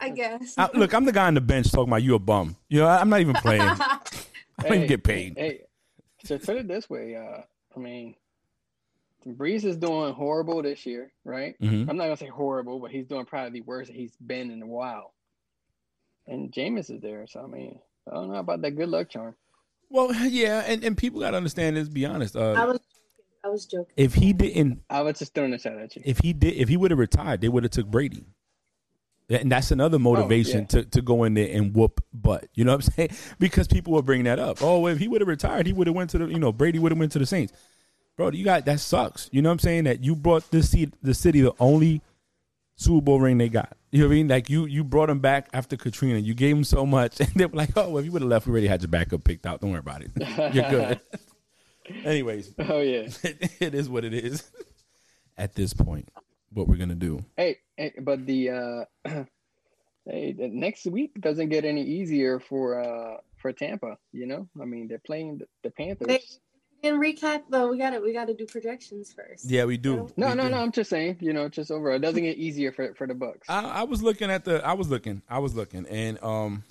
[0.00, 0.54] I guess.
[0.58, 2.56] I, look, I'm the guy on the bench talking about you a bum.
[2.68, 3.60] You know, I'm not even playing.
[3.62, 3.98] I
[4.62, 5.34] don't even get paid.
[5.36, 5.60] Hey,
[6.24, 7.42] so put it this way, uh,
[7.76, 8.14] I mean,
[9.26, 11.60] Brees is doing horrible this year, right?
[11.60, 11.88] Mhm.
[11.90, 14.66] I'm not gonna say horrible, but he's doing probably the worst he's been in a
[14.66, 15.12] while.
[16.26, 17.78] And Jameis is there, so I mean,
[18.10, 19.34] I don't know about that good luck charm.
[19.88, 21.88] Well, yeah, and, and people gotta understand this.
[21.88, 22.36] Be honest.
[22.36, 22.80] I Uh, was
[23.44, 23.94] I was joking.
[23.96, 26.02] if he didn't, I was just throwing a shot at you.
[26.04, 28.24] if he did, if he would have retired, they would have took Brady.
[29.28, 30.66] And that's another motivation yeah.
[30.66, 32.46] to, to go in there and whoop butt.
[32.54, 33.10] You know what I'm saying?
[33.40, 34.58] Because people will bring that up.
[34.62, 36.78] Oh, if he would have retired, he would have went to the you know Brady
[36.78, 37.52] would have went to the Saints.
[38.16, 39.28] Bro, you got that sucks.
[39.32, 39.84] You know what I'm saying?
[39.84, 42.02] That you brought this seat, the city the only
[42.76, 43.76] Super Bowl ring they got.
[43.96, 44.28] You know what I mean?
[44.28, 46.18] Like you you brought him back after Katrina.
[46.18, 48.28] You gave him so much, and they were like, "Oh, well, if you would have
[48.30, 49.62] left, we already had your backup picked out.
[49.62, 50.10] Don't worry about it.
[50.54, 51.00] You're good."
[52.04, 53.08] Anyways, Oh yeah.
[53.58, 54.50] it is what it is.
[55.38, 56.10] At this point,
[56.52, 57.24] what we're gonna do?
[57.38, 58.84] Hey, hey, but the uh,
[60.04, 63.96] hey, the next week doesn't get any easier for uh for Tampa.
[64.12, 66.38] You know, I mean, they're playing the, the Panthers.
[66.82, 66.88] Hey.
[66.88, 69.48] In recap though, we gotta we gotta do projections first.
[69.50, 70.08] Yeah, we do.
[70.16, 70.50] No, We no, do.
[70.50, 70.58] no.
[70.58, 73.48] I'm just saying, you know, just overall, it doesn't get easier for for the Bucks.
[73.48, 74.64] I, I was looking at the.
[74.64, 75.22] I was looking.
[75.28, 76.64] I was looking, and um.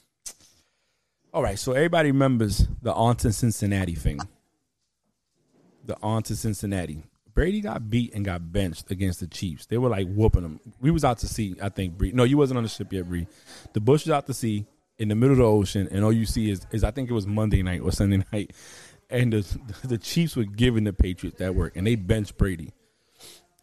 [1.33, 4.19] All right, so everybody remembers the on to Cincinnati thing.
[5.85, 7.03] The on to Cincinnati.
[7.33, 9.65] Brady got beat and got benched against the Chiefs.
[9.65, 10.59] They were like whooping him.
[10.79, 11.97] We was out to sea, I think.
[11.97, 12.13] Bree.
[12.13, 13.27] No, you wasn't on the ship yet, Bree.
[13.73, 14.65] The Bush was out to sea
[14.97, 17.13] in the middle of the ocean, and all you see is, is I think it
[17.13, 18.51] was Monday night or Sunday night,
[19.09, 22.73] and the the Chiefs were giving the Patriots that work, and they benched Brady.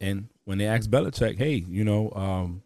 [0.01, 2.63] And when they asked Belichick, hey, you know, um,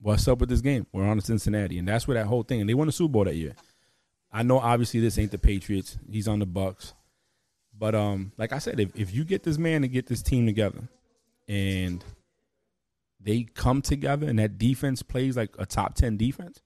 [0.00, 0.86] what's up with this game?
[0.92, 2.60] We're on to Cincinnati, and that's where that whole thing.
[2.60, 3.54] And they won the Super Bowl that year.
[4.32, 5.98] I know, obviously, this ain't the Patriots.
[6.08, 6.94] He's on the Bucks,
[7.76, 10.46] but um, like I said, if if you get this man to get this team
[10.46, 10.88] together,
[11.48, 12.04] and
[13.20, 16.60] they come together, and that defense plays like a top ten defense,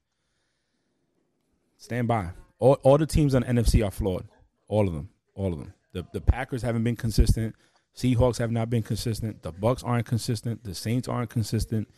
[1.78, 2.30] stand by.
[2.58, 4.26] All all the teams on the NFC are flawed.
[4.68, 5.10] All of them.
[5.34, 5.74] All of them.
[5.92, 7.54] The the Packers haven't been consistent.
[7.96, 9.42] Seahawks have not been consistent.
[9.42, 10.64] The Bucks aren't consistent.
[10.64, 11.88] The Saints aren't consistent.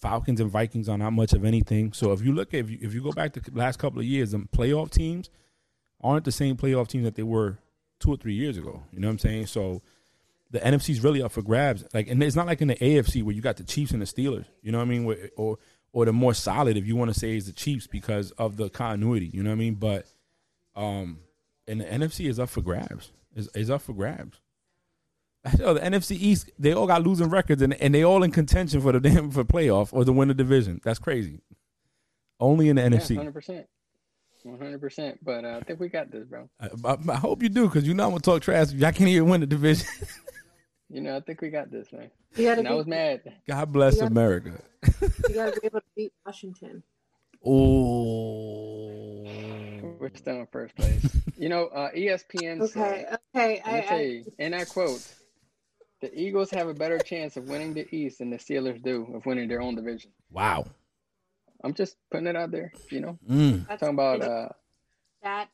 [0.00, 1.92] Falcons and Vikings are not much of anything.
[1.92, 3.98] So if you look at if you, if you go back to the last couple
[3.98, 5.28] of years, the playoff teams
[6.00, 7.58] aren't the same playoff teams that they were
[7.98, 8.82] two or three years ago.
[8.90, 9.46] You know what I'm saying?
[9.46, 9.82] So
[10.50, 11.84] the NFC's really up for grabs.
[11.92, 14.06] Like, and it's not like in the AFC where you got the Chiefs and the
[14.06, 14.46] Steelers.
[14.62, 15.30] You know what I mean?
[15.36, 15.58] Or
[15.92, 18.70] or the more solid, if you want to say, is the Chiefs because of the
[18.70, 19.30] continuity.
[19.32, 19.74] You know what I mean?
[19.74, 20.06] But
[20.74, 21.18] um,
[21.70, 23.12] and the NFC is up for grabs.
[23.34, 24.40] Is is up for grabs.
[25.44, 28.80] Hell, the NFC East, they all got losing records, and, and they all in contention
[28.82, 30.80] for the damn for playoff or to win the division.
[30.84, 31.40] That's crazy.
[32.38, 33.16] Only in the NFC.
[33.16, 33.66] hundred percent,
[34.42, 35.18] one hundred percent.
[35.24, 36.48] But uh, I think we got this, bro.
[36.60, 38.72] I, I, I hope you do, because you know I'm gonna talk trash.
[38.72, 39.86] Y'all can't even win the division.
[40.92, 42.10] You know, I think we got this, man.
[42.34, 43.22] You gotta And I was mad.
[43.48, 44.06] God bless Yeah.
[44.06, 44.60] America.
[45.00, 46.82] you gotta be able to beat Washington.
[47.42, 49.09] Oh,
[50.00, 51.04] We're still in first place.
[51.36, 53.62] You know, uh, ESPN Okay, said, okay.
[53.64, 55.00] let me I, tell I, you, and I quote,
[56.00, 59.26] the Eagles have a better chance of winning the East than the Steelers do of
[59.26, 60.10] winning their own division.
[60.30, 60.64] wow.
[61.62, 64.48] I'm just putting it out there, you know, Mm, that's, talking about, uh,
[65.22, 65.50] that.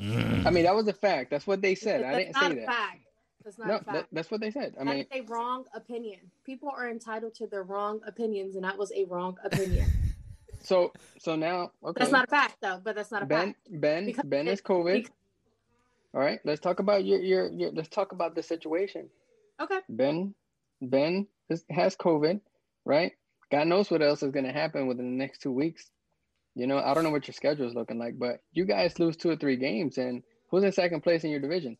[0.00, 0.46] mm.
[0.46, 1.30] I mean, that was a fact.
[1.30, 2.02] That's what they said.
[2.02, 2.66] I didn't not say a that.
[2.66, 2.98] fact.
[3.44, 3.92] That's not No, a fact.
[3.92, 4.74] that, that's what they said.
[4.80, 6.20] I mean, that's a wrong opinion.
[6.46, 9.86] People are entitled to their wrong opinions, and that was a wrong opinion.
[10.62, 12.00] so, so now, okay.
[12.00, 12.80] That's not a fact, though.
[12.82, 13.80] But that's not a Ben, fact.
[13.80, 14.94] Ben, Because Ben is COVID.
[14.94, 15.10] because-
[16.14, 19.08] All right, let's talk about your, your, your, let's talk about the situation.
[19.60, 19.78] Okay.
[19.88, 20.34] Ben,
[20.80, 22.40] Ben is, has COVID,
[22.84, 23.12] right?
[23.50, 25.90] God knows what else is going to happen within the next two weeks.
[26.54, 29.16] You know, I don't know what your schedule is looking like, but you guys lose
[29.16, 31.78] two or three games, and who's in second place in your division?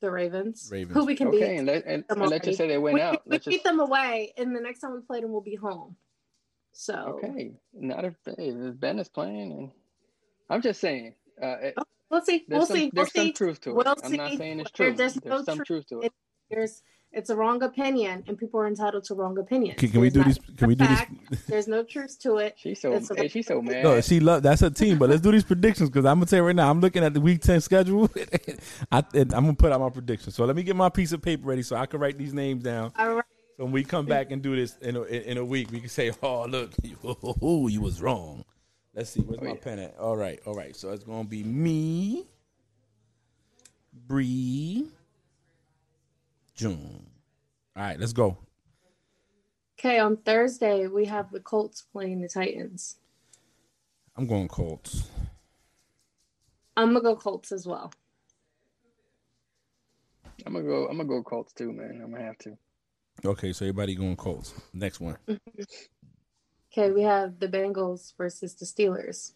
[0.00, 0.68] The Ravens.
[0.72, 0.96] Ravens.
[0.96, 1.56] Who we can Okay, beat.
[1.58, 3.22] and, let, and, them and let's just say they win we, out.
[3.24, 5.54] we Let's beat just them away, and the next time we play them, we'll be
[5.54, 5.94] home.
[6.72, 7.52] So okay.
[7.74, 9.70] Not if, hey, if Ben is playing, and
[10.50, 11.14] I'm just saying.
[11.40, 11.74] Uh, it,
[12.10, 12.44] we'll see.
[12.48, 12.90] We'll some, see.
[12.94, 13.32] We'll there's some see.
[13.32, 13.76] truth to it.
[13.76, 14.92] We'll I'm not saying it's true.
[14.92, 15.66] there's There's, no some truth.
[15.66, 16.12] truth to it.
[16.50, 16.82] There's
[17.12, 19.78] It's a wrong opinion, and people are entitled to wrong opinions.
[19.78, 20.38] Can, can we do not these?
[20.56, 21.12] Can we do fact.
[21.30, 21.44] this?
[21.46, 22.54] There's no truth to it.
[22.56, 23.84] She's so It's hey, she's so mad.
[23.84, 24.98] No, she love that's her team.
[24.98, 26.70] But let's do these predictions because I'm gonna tell you right now.
[26.70, 28.10] I'm looking at the week ten schedule.
[28.92, 30.34] I, and I'm gonna put out my predictions.
[30.34, 32.62] So let me get my piece of paper ready so I can write these names
[32.62, 32.92] down.
[32.98, 33.24] All right.
[33.56, 35.88] So when we come back and do this in a, in a week, we can
[35.88, 36.96] say, "Oh, look, you,
[37.70, 38.44] you was wrong."
[38.94, 39.20] Let's see.
[39.20, 39.60] Where's Oh, my yeah.
[39.60, 39.98] pen at?
[39.98, 40.74] All right, all right.
[40.76, 42.26] So it's gonna be me,
[43.92, 44.86] Bree,
[46.54, 47.06] June.
[47.76, 48.36] All right, let's go.
[49.78, 52.96] Okay, on Thursday we have the Colts playing the Titans.
[54.16, 55.08] I'm going Colts.
[56.76, 57.92] I'm gonna go Colts as well.
[60.46, 60.86] I'm gonna go.
[60.86, 62.00] I'm gonna go Colts too, man.
[62.02, 62.56] I'm gonna have to.
[63.24, 64.54] Okay, so everybody going Colts.
[64.72, 65.16] Next one.
[66.72, 69.32] Okay, we have the Bengals versus the Steelers.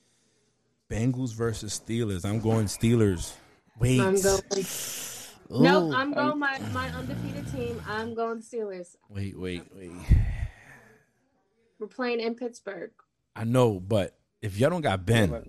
[0.90, 2.24] Bengals versus Steelers.
[2.24, 3.34] I'm going Steelers.
[3.78, 4.00] Wait.
[4.00, 4.40] I'm going.
[4.56, 4.64] Ooh.
[5.48, 7.80] Nope, oh, I'm going my my undefeated team.
[7.86, 8.96] I'm going Steelers.
[9.08, 9.92] Wait, wait, wait.
[11.78, 12.90] We're playing in Pittsburgh.
[13.36, 15.48] I know, but if y'all don't got Ben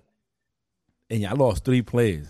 [1.10, 2.28] and y'all lost three players,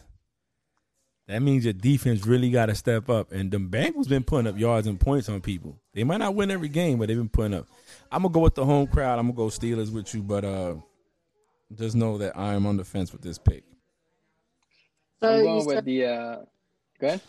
[1.28, 3.32] that means your defense really got to step up.
[3.32, 5.78] And the Bengals been putting up yards and points on people.
[5.94, 7.66] They might not win every game, but they've been putting up.
[8.10, 9.18] I'm gonna go with the home crowd.
[9.18, 10.76] I'm gonna go Steelers with you, but uh,
[11.74, 13.64] just know that I am on the fence with this pick.
[15.22, 16.04] So I'm you going start, with the.
[16.06, 16.36] uh
[17.00, 17.20] Go ahead.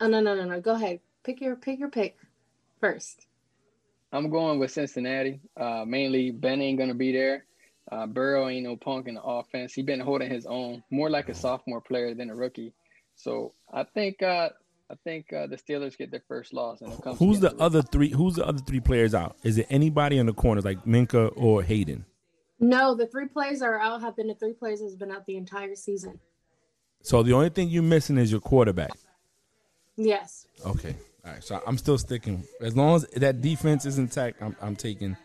[0.00, 0.60] oh no no no no.
[0.60, 1.00] Go ahead.
[1.24, 2.16] Pick your pick your pick
[2.80, 3.26] first.
[4.12, 5.40] I'm going with Cincinnati.
[5.56, 7.44] Uh, mainly Ben ain't gonna be there.
[7.92, 9.74] Uh, Burrow ain't no punk in the offense.
[9.74, 12.72] He been holding his own, more like a sophomore player than a rookie.
[13.16, 14.50] So I think uh,
[14.90, 17.18] I think uh, the Steelers get their first loss, and it comes.
[17.18, 18.10] Who's the against other three?
[18.10, 19.36] Who's the other three players out?
[19.42, 22.04] Is it anybody in the corners like Minkah or Haden?
[22.60, 25.26] No, the three players that are out have been the three players that's been out
[25.26, 26.20] the entire season.
[27.02, 28.92] So the only thing you're missing is your quarterback.
[29.96, 30.46] Yes.
[30.64, 30.96] Okay.
[31.24, 31.44] All right.
[31.44, 32.44] So I'm still sticking.
[32.60, 35.16] As long as that defense is intact, I'm, I'm taking.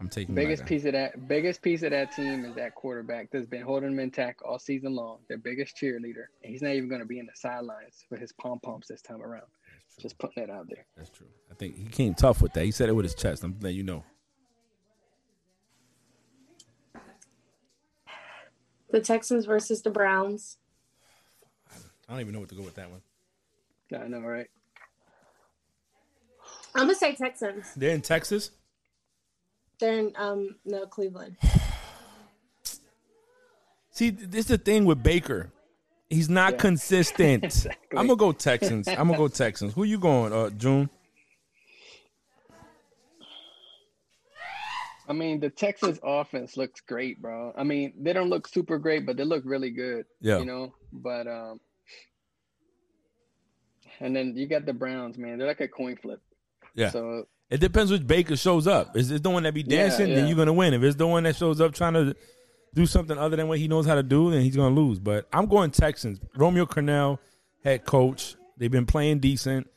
[0.00, 0.34] I'm taking.
[0.34, 3.62] The biggest piece of that biggest piece of that team is that quarterback that's been
[3.62, 5.18] holding them intact all season long.
[5.28, 8.32] Their biggest cheerleader, and he's not even going to be in the sidelines with his
[8.32, 9.46] pom poms this time around.
[10.00, 10.86] Just putting that out there.
[10.96, 11.26] That's true.
[11.50, 12.64] I think he came tough with that.
[12.64, 13.42] He said it with his chest.
[13.42, 14.04] I'm letting you know.
[18.90, 20.58] The Texans versus the Browns.
[22.08, 23.02] I don't even know what to go with that one.
[23.92, 24.46] I know, right?
[26.74, 27.72] I'm gonna say Texans.
[27.76, 28.52] They're in Texas.
[29.80, 31.36] They're in um no Cleveland.
[33.90, 35.50] See, this is the thing with Baker.
[36.08, 36.58] He's not Yeah.
[36.58, 37.44] consistent.
[37.44, 37.98] Exactly.
[37.98, 38.88] I'm gonna go Texans.
[38.88, 39.74] I'm gonna go Texans.
[39.74, 40.88] Who you going, uh, June?
[45.08, 47.52] I mean, the Texas offense looks great, bro.
[47.56, 50.04] I mean, they don't look super great, but they look really good.
[50.20, 50.38] Yeah.
[50.38, 51.60] You know, but um
[54.00, 55.38] and then you got the Browns, man.
[55.38, 56.20] They're like a coin flip.
[56.74, 56.90] Yeah.
[56.90, 58.96] So It depends which Baker shows up.
[58.96, 60.14] Is it the one that be Yeah, dancing?
[60.14, 60.74] Then you're gonna win.
[60.74, 62.14] If it's the one that shows up trying to
[62.74, 64.98] do something other than what he knows how to do, then he's gonna lose.
[64.98, 66.20] But I'm going Texans.
[66.36, 67.18] Romeo Crennel,
[67.64, 68.36] head coach.
[68.58, 69.68] They've been playing decent.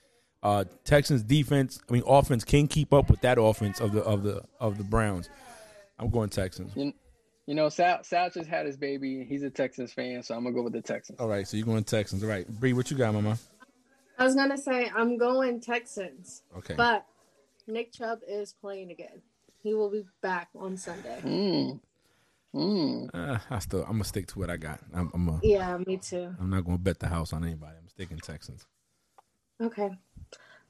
[0.44, 4.24] Uh, Texans defense, I mean offense, can keep up with that offense of the of
[4.24, 5.30] the of the Browns.
[6.00, 6.76] I'm going Texans.
[6.76, 6.92] you,
[7.46, 9.24] you know, Sal Sal just had his baby.
[9.24, 11.20] He's a Texans fan, so I'm gonna go with the Texans.
[11.20, 12.24] All right, so you're going Texans.
[12.24, 13.38] All right, Bree, what you got, Mama?
[14.18, 16.74] I was gonna say I'm going Texans, Okay.
[16.76, 17.06] but
[17.68, 19.22] Nick Chubb is playing again.
[19.58, 21.20] He will be back on Sunday.
[21.24, 21.80] Mm.
[22.56, 23.10] Mm.
[23.14, 24.80] Uh, I still, I'm gonna stick to what I got.
[24.94, 26.34] I'm, I'm, a, Yeah, me too.
[26.40, 27.76] I'm not gonna bet the house on anybody.
[27.82, 28.66] I'm sticking Texans.
[29.62, 29.90] Okay.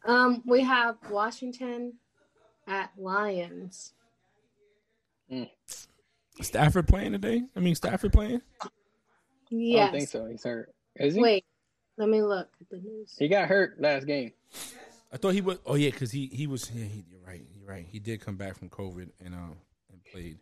[0.06, 1.94] Um, we have Washington
[2.68, 3.94] at Lions.
[6.42, 7.44] Stafford playing today?
[7.56, 8.42] I mean, Stafford playing?
[9.50, 10.26] Yeah, I don't think so.
[10.26, 10.74] He's hurt.
[10.96, 11.22] Is he?
[11.22, 11.46] Wait,
[11.98, 13.16] let me look at the news.
[13.18, 14.32] He got hurt last game.
[15.14, 15.58] I thought he was.
[15.66, 16.72] Oh yeah, because he he was.
[16.74, 17.44] Yeah, he, you're right.
[17.58, 17.86] You're right.
[17.90, 19.54] He did come back from COVID and uh
[19.92, 20.38] and played.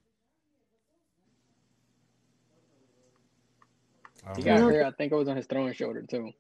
[4.36, 4.86] He Um, got hurt.
[4.86, 6.32] I think it was on his throwing shoulder too.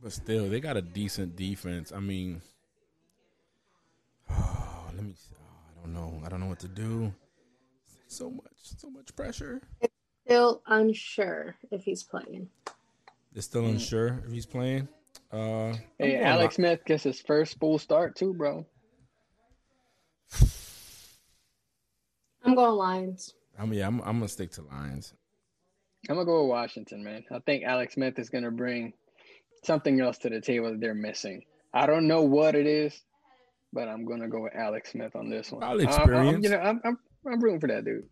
[0.00, 1.92] but still, they got a decent defense.
[1.92, 2.40] I mean,
[4.30, 5.14] let me.
[5.34, 6.22] Oh, I don't know.
[6.24, 7.12] I don't know what to do.
[8.06, 9.60] So much, so much pressure.
[10.26, 12.48] Still unsure if he's playing.
[13.32, 14.88] They're still unsure if he's playing.
[15.32, 18.66] Uh, Hey, Alex Li- Smith gets his first full start too, bro.
[22.44, 23.34] I'm going Lions.
[23.58, 25.14] I mean, yeah, I'm, I'm gonna stick to Lions.
[26.08, 27.24] I'm gonna go with Washington, man.
[27.32, 28.92] I think Alex Smith is gonna bring
[29.64, 31.42] something else to the table that they're missing.
[31.72, 33.00] I don't know what it is,
[33.72, 35.60] but I'm gonna go with Alex Smith on this one.
[35.60, 36.44] Probably I'm- I'm- experience.
[36.44, 38.08] you know, I'm, I'm I'm rooting for that dude.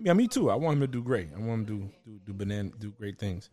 [0.00, 0.50] Yeah, me too.
[0.50, 1.28] I want him to do great.
[1.34, 3.50] I want him to do do, do banana do great things.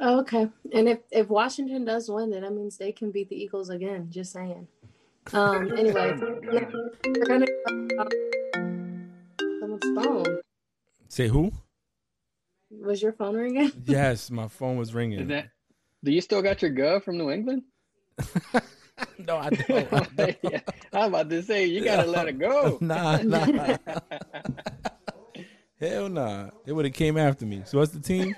[0.00, 0.48] Oh, okay.
[0.72, 4.08] And if if Washington does win, then that means they can beat the Eagles again.
[4.10, 4.66] Just saying.
[5.32, 5.72] Um.
[5.76, 7.46] Anyway, we're gonna
[9.60, 10.38] someone's phone.
[11.08, 11.52] Say who?
[12.70, 13.72] Was your phone ringing?
[13.86, 15.20] Yes, my phone was ringing.
[15.20, 15.48] Is that?
[16.04, 17.62] Do you still got your gov from New England?
[19.18, 19.70] no, I don't.
[19.92, 20.36] I don't.
[20.42, 20.60] yeah,
[20.92, 22.78] I'm about to say you gotta let it go.
[22.80, 23.76] Nah, nah.
[25.80, 26.50] Hell nah.
[26.64, 27.62] They would have came after me.
[27.64, 28.34] So what's the team?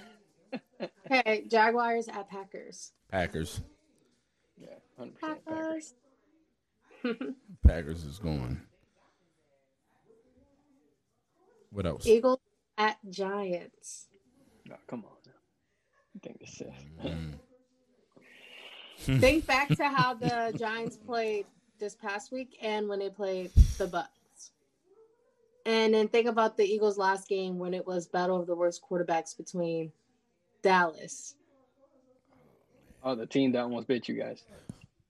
[1.10, 2.92] Okay, Jaguars at Packers.
[3.10, 3.60] Packers.
[4.56, 4.68] Yeah,
[4.98, 5.94] 100% Packers.
[7.02, 7.34] Packers.
[7.66, 8.60] Packers is going.
[11.72, 12.06] What else?
[12.06, 12.38] Eagles
[12.78, 14.06] at Giants.
[14.66, 15.10] No, come on.
[15.26, 15.32] now.
[16.14, 16.72] I think this is.
[17.04, 17.34] Mm.
[19.20, 21.46] Think back to how the Giants played
[21.78, 24.50] this past week and when they played the Bucks.
[25.66, 28.82] And then think about the Eagles last game when it was battle of the worst
[28.88, 29.92] quarterbacks between
[30.62, 31.34] Dallas.
[33.02, 34.42] Oh, the team that almost bit you guys.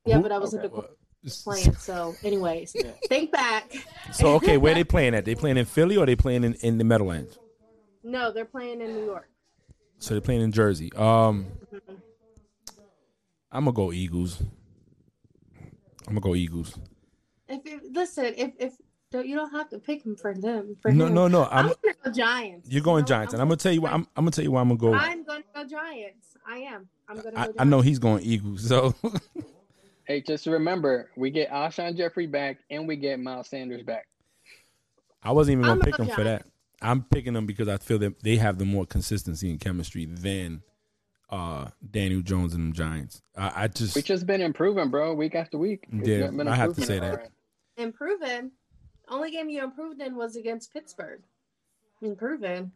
[0.07, 0.87] Yeah, but I wasn't Okay.
[1.25, 1.73] the playing.
[1.75, 2.93] So, anyways, Yeah.
[3.09, 3.73] think back.
[4.13, 5.25] So okay, where they playing at?
[5.25, 7.39] They playing in Philly or they playing in, in the Meadowlands?
[8.03, 9.29] No, they're playing in New York.
[9.99, 10.91] So they're playing in Jersey.
[10.95, 12.01] Um, Mhm.
[13.53, 14.41] I'm gonna go Eagles.
[16.07, 16.79] I'm gonna go Eagles.
[17.49, 18.75] If, if listen, if if
[19.11, 20.77] don't- you don't have to pick him for them.
[20.81, 21.15] For No, him.
[21.15, 21.45] no, no.
[21.51, 22.69] I'm, I'm gonna go Giants.
[22.71, 23.91] you're going No, Giants, and I'm gonna tell you why.
[23.91, 24.95] I'm, I'm gonna tell you why I'm gonna go.
[24.95, 26.37] I'm gonna go Giants.
[26.47, 26.89] I am.
[27.09, 27.31] I'm gonna.
[27.33, 28.67] Go I, I know he's going Eagles.
[28.69, 28.95] So
[30.05, 34.07] Hey, just remember, we get Alshon Jeffery back and we get Miles Sanders back.
[35.23, 36.47] I wasn't even gonna I'm pick gonna them for that.
[36.83, 40.63] I'm picking them because I feel that they have the more consistency and chemistry than
[41.31, 43.23] uh Daniel Jones and the Giants.
[43.37, 45.85] I, I just We just been improving, bro, week after week.
[45.93, 47.11] It's Yeah, I have to say that.
[47.11, 47.29] all around.
[47.77, 48.51] Improving.
[49.11, 51.21] Only game you improved in was against Pittsburgh.
[52.01, 52.71] Improving.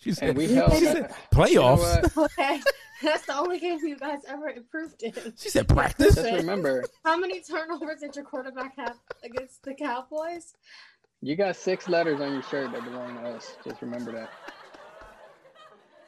[0.00, 2.02] she said, And we she held said playoffs.
[2.02, 2.24] You know?
[2.26, 2.60] Okay,
[3.02, 5.12] that's the only game you guys ever improved in.
[5.36, 6.14] she said practice.
[6.14, 10.54] Just remember, How many turnovers did your quarterback have against the Cowboys?
[11.22, 13.56] you got six letters on your shirt that belong to us.
[13.64, 14.30] Just remember that.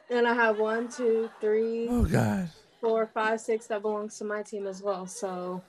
[0.09, 2.49] And I have one, two, three, Oh God.
[2.79, 5.05] four, five, six that belongs to my team as well.
[5.05, 5.61] So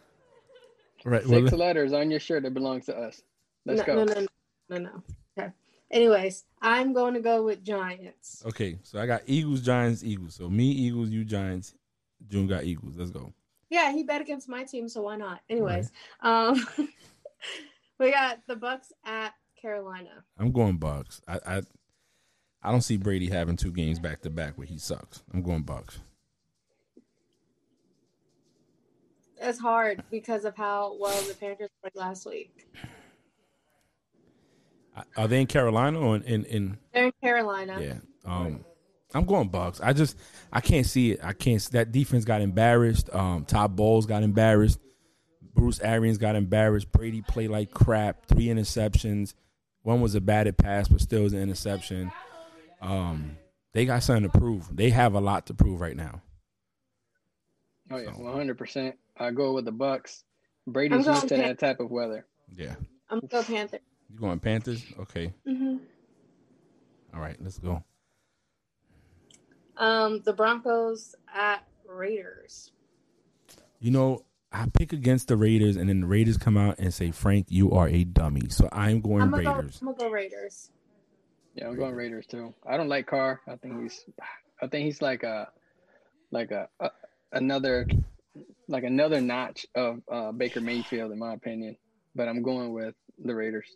[1.04, 1.26] Right.
[1.26, 3.22] Well, Six letters on your shirt that belongs to us.
[3.64, 4.04] Let's no, go.
[4.04, 4.26] no, no, no,
[4.68, 5.02] no, no.
[5.38, 5.50] Okay.
[5.90, 8.42] Anyways, I'm going to go with Giants.
[8.46, 8.78] okay.
[8.82, 10.34] So I got Eagles, Giants, Eagles.
[10.34, 11.74] So me, Eagles, you, Giants.
[12.28, 12.96] June got Eagles.
[12.96, 13.32] Let's go.
[13.70, 15.40] Yeah, he bet against my team, so why not?
[15.48, 16.66] Anyways, um,
[17.98, 20.24] we got the Bucks at Carolina.
[20.38, 21.22] I'm going Bucks.
[21.28, 21.62] I, I
[22.62, 25.22] I don't see Brady having two games back to back where he sucks.
[25.32, 26.00] I'm going Bucks.
[29.40, 32.66] It's hard because of how well the Panthers played last week.
[34.96, 37.78] I- Are they in Carolina or in in, in They're in Carolina.
[37.80, 37.94] yeah?
[38.24, 38.64] Um,
[39.14, 39.80] I'm going Bucks.
[39.80, 40.16] I just
[40.52, 41.20] I can't see it.
[41.22, 41.60] I can't.
[41.60, 43.08] See, that defense got embarrassed.
[43.12, 44.78] Um, Todd Bowles got embarrassed.
[45.54, 46.92] Bruce Arians got embarrassed.
[46.92, 48.26] Brady played like crap.
[48.26, 49.34] Three interceptions.
[49.82, 52.12] One was a batted pass, but still was an interception.
[52.80, 53.36] Um,
[53.72, 54.68] they got something to prove.
[54.74, 56.22] They have a lot to prove right now.
[57.90, 58.96] Oh yeah, So- one hundred percent.
[59.16, 60.24] I go with the Bucks.
[60.66, 62.26] Brady's used to going that type of weather.
[62.54, 62.74] Yeah,
[63.08, 63.80] I'm going to go Panthers.
[64.12, 64.84] You going Panthers?
[64.98, 65.76] Okay, hmm
[67.12, 67.82] all right, let's go.
[69.76, 72.70] Um, the Broncos at Raiders.
[73.80, 77.10] You know, I pick against the Raiders, and then the Raiders come out and say,
[77.10, 79.54] "Frank, you are a dummy." So I'm going I'm gonna go.
[79.54, 79.78] Raiders.
[79.80, 80.70] I'm gonna go Raiders.
[81.54, 82.54] Yeah, I'm going Raiders too.
[82.66, 83.40] I don't like Carr.
[83.48, 84.04] I think he's,
[84.62, 85.48] I think he's like a,
[86.30, 86.90] like a, a
[87.32, 87.88] another,
[88.68, 91.76] like another notch of uh, Baker Mayfield in my opinion.
[92.14, 93.66] But I'm going with the Raiders.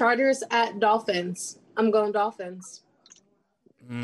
[0.00, 1.58] Chargers at Dolphins.
[1.76, 2.80] I'm going Dolphins.
[3.86, 4.00] Mm,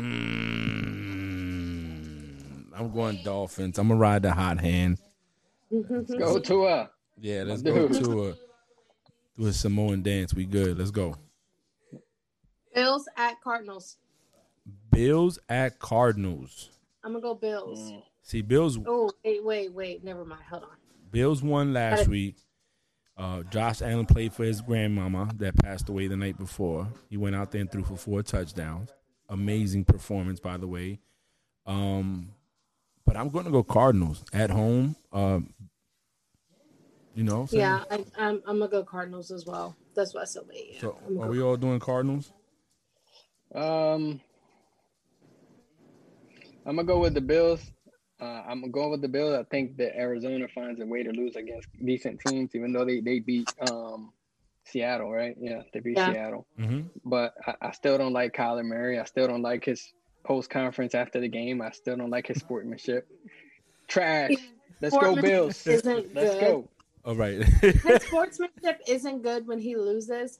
[2.71, 3.79] I'm going Dolphins.
[3.79, 4.99] I'm gonna ride the hot hand.
[5.71, 6.91] Let's go to a.
[7.19, 8.03] Yeah, let's go dude.
[8.03, 8.35] to a
[9.39, 10.35] do a Samoan dance.
[10.35, 10.77] We good.
[10.77, 11.15] Let's go.
[12.75, 13.97] Bills at Cardinals.
[14.91, 16.69] Bills at Cardinals.
[17.03, 17.91] I'm gonna go Bills.
[17.91, 18.03] Mm.
[18.21, 20.03] See, Bills Oh wait, wait, wait.
[20.03, 20.43] Never mind.
[20.47, 20.69] Hold on.
[21.09, 22.09] Bills won last Got it.
[22.09, 22.35] week.
[23.17, 26.87] Uh, Josh Allen played for his grandmama that passed away the night before.
[27.09, 28.89] He went out there and threw for four touchdowns.
[29.29, 30.99] Amazing performance, by the way.
[31.65, 32.29] Um,
[33.05, 34.95] but I'm going to go Cardinals at home.
[35.11, 35.53] Um,
[37.15, 38.43] you know, so- Yeah, I, I'm.
[38.45, 39.75] I'm gonna go Cardinals as well.
[39.95, 40.43] That's what I said.
[40.47, 40.81] Wait, yeah.
[40.81, 42.31] So I'm are go- we all doing Cardinals?
[43.55, 44.21] Um,
[46.65, 47.71] I'm gonna go with the Bills.
[48.19, 49.35] Uh, I'm going with the Bills.
[49.35, 52.99] I think that Arizona finds a way to lose against decent teams, even though they
[52.99, 54.11] they beat um,
[54.63, 55.35] Seattle, right?
[55.39, 56.11] Yeah, they beat Yeah.
[56.11, 56.47] Seattle.
[56.59, 56.87] Mm-hmm.
[57.05, 58.99] But I, I still don't like Kyler Murray.
[58.99, 59.93] I still don't like his
[60.23, 61.61] post conference after the game.
[61.61, 63.07] I still don't like his sportsmanship.
[63.87, 64.31] Trash.
[64.81, 65.67] Let's go Sportsmanship Bills.
[65.67, 66.41] isn't Let's good.
[66.41, 66.69] go.
[67.05, 67.43] All right.
[67.43, 70.39] His sportsmanship isn't good when he loses,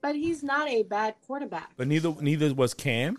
[0.00, 1.72] but he's not a bad quarterback.
[1.76, 3.16] but neither neither was Cam.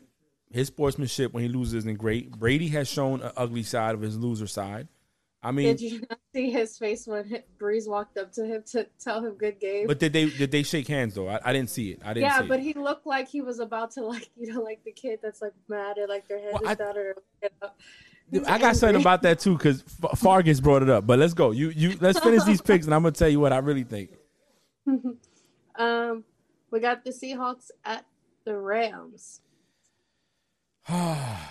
[0.51, 2.31] His sportsmanship when he loses isn't great.
[2.31, 4.87] Brady has shown an ugly side of his loser side.
[5.43, 8.87] I mean, Did you not see his face when Brees walked up to him to
[8.99, 9.85] tell him good game?
[9.87, 11.27] but did they did they shake hands though?
[11.29, 12.01] I, I didn't see it.
[12.03, 12.63] I didn't yeah, but it.
[12.63, 15.53] he looked like he was about to like you know like the kid that's like
[15.67, 17.69] mad and like their head Well, is I- down or you know.
[18.47, 19.83] I got something about that too because
[20.15, 21.05] Fargus brought it up.
[21.07, 21.51] But let's go.
[21.51, 24.09] You you let's finish these picks and I'm gonna tell you what I really think.
[25.77, 26.23] um,
[26.71, 28.05] we got the Seahawks at
[28.45, 29.41] the Rams.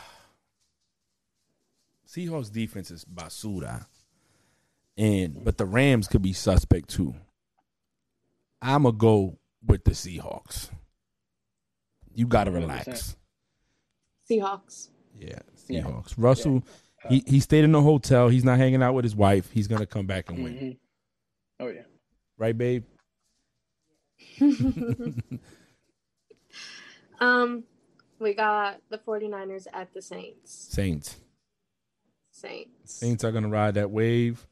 [2.08, 3.86] Seahawks defense is basura,
[4.96, 7.14] and but the Rams could be suspect too.
[8.62, 10.70] I'm gonna go with the Seahawks.
[12.14, 13.16] You gotta relax.
[14.30, 14.88] Seahawks.
[15.18, 15.82] Yeah, Yeah.
[15.82, 16.14] Seahawks.
[16.16, 16.64] Russell,
[17.08, 18.28] he he stayed in the hotel.
[18.28, 19.50] He's not hanging out with his wife.
[19.50, 20.78] He's gonna come back and win, Mhm.
[21.60, 21.82] Oh yeah.
[22.38, 22.84] right, babe?
[27.18, 27.64] Um,
[28.18, 30.68] we got the 49ers at the Saints.
[30.70, 31.16] Saints.
[32.30, 32.70] Saints.
[32.84, 34.46] Saints are gonna ride that wave.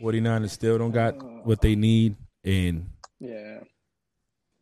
[0.00, 1.12] 49ers still don't got
[1.46, 2.90] what they need, and
[3.20, 3.60] Yeah.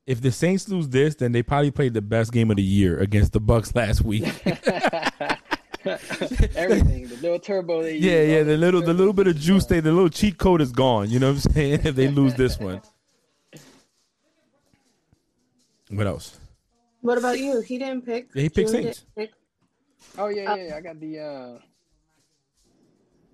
[0.06, 2.98] if the Saints lose this, then they probably played the best game of the year
[2.98, 4.24] against the Bucks last week.
[5.84, 7.06] Everything.
[7.08, 8.42] The little turbo they Yeah, yeah.
[8.42, 11.08] The little, the little bit of juice, they, the little cheat code is gone.
[11.08, 11.80] You know what I'm saying?
[11.86, 12.82] If they lose this one,
[15.90, 16.38] what else?
[17.00, 17.60] What about you?
[17.60, 18.28] He didn't pick.
[18.34, 19.04] Yeah, he picked June Saints.
[19.16, 19.30] pick.
[20.16, 20.76] Oh yeah, yeah, yeah.
[20.76, 21.58] I got the uh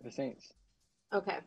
[0.05, 0.53] the Saints.
[1.13, 1.39] Okay.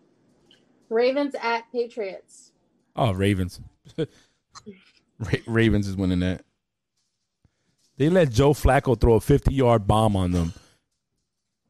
[0.89, 2.53] Ravens at Patriots.
[2.95, 3.59] Oh, Ravens.
[3.97, 4.05] Ra-
[5.45, 6.43] Ravens is winning that.
[7.97, 10.53] They let Joe Flacco throw a 50 yard bomb on them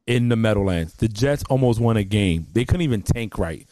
[0.06, 0.94] in the Meadowlands.
[0.96, 2.48] The Jets almost won a game.
[2.54, 3.68] They couldn't even tank right.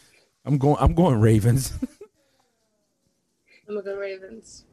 [0.46, 0.78] I'm going.
[0.80, 1.74] I'm going Ravens.
[3.68, 4.66] I'm gonna go Ravens.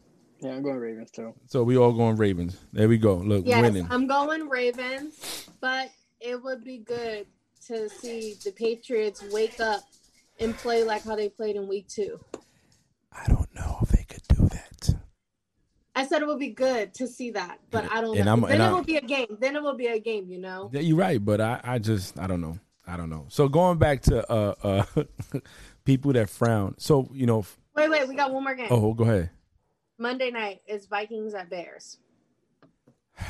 [0.43, 1.33] Yeah, I'm going Ravens too.
[1.47, 2.57] so we all going Ravens.
[2.73, 3.15] There we go.
[3.15, 3.87] Look, Yes, winning.
[3.91, 5.91] I'm going Ravens, but
[6.21, 7.27] it would be good
[7.69, 9.83] to see the Patriots wake up
[10.41, 12.19] and play like how they played in week two.
[13.13, 14.95] I don't know if they could do that.
[15.95, 18.31] I said it would be good to see that, but I don't And know.
[18.33, 19.37] I'm- then and it I'm- will be a game.
[19.39, 20.71] Then it will be a game, you know.
[20.73, 22.59] Yeah, you're right, but I, I just I don't know.
[22.87, 23.27] I don't know.
[23.29, 25.03] So going back to uh uh
[25.85, 26.75] people that frown.
[26.79, 27.45] So, you know,
[27.77, 28.67] Wait, wait, we got one more game.
[28.71, 29.31] oh, go ahead.
[30.03, 31.99] Monday night is Vikings at Bears.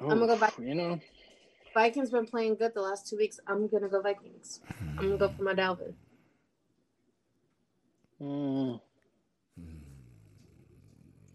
[0.00, 1.00] Oh, I'm gonna go back- You know,
[1.72, 3.38] Vikings been playing good the last two weeks.
[3.46, 4.60] I'm gonna go Vikings.
[4.98, 5.94] I'm gonna go for my Dalvin.
[8.20, 8.80] mm,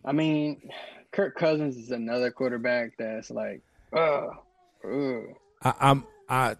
[0.04, 0.70] I mean,
[1.14, 3.62] Kirk Cousins is another quarterback that's like,
[3.96, 4.28] uh,
[4.84, 5.22] uh.
[5.64, 6.56] I, I'm I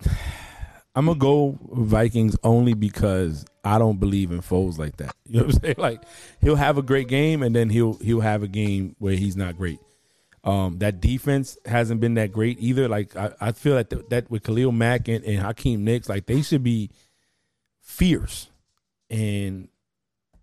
[1.00, 5.16] I'm gonna go Vikings only because I don't believe in foes like that.
[5.30, 5.76] You know what I'm saying?
[5.78, 6.02] Like
[6.42, 9.56] he'll have a great game and then he'll he'll have a game where he's not
[9.56, 9.80] great.
[10.44, 12.90] Um, that defense hasn't been that great either.
[12.90, 16.26] Like I, I feel that th- that with Khalil Mack and, and Akiem Hicks, like
[16.26, 16.90] they should be
[17.80, 18.50] fierce,
[19.10, 19.70] and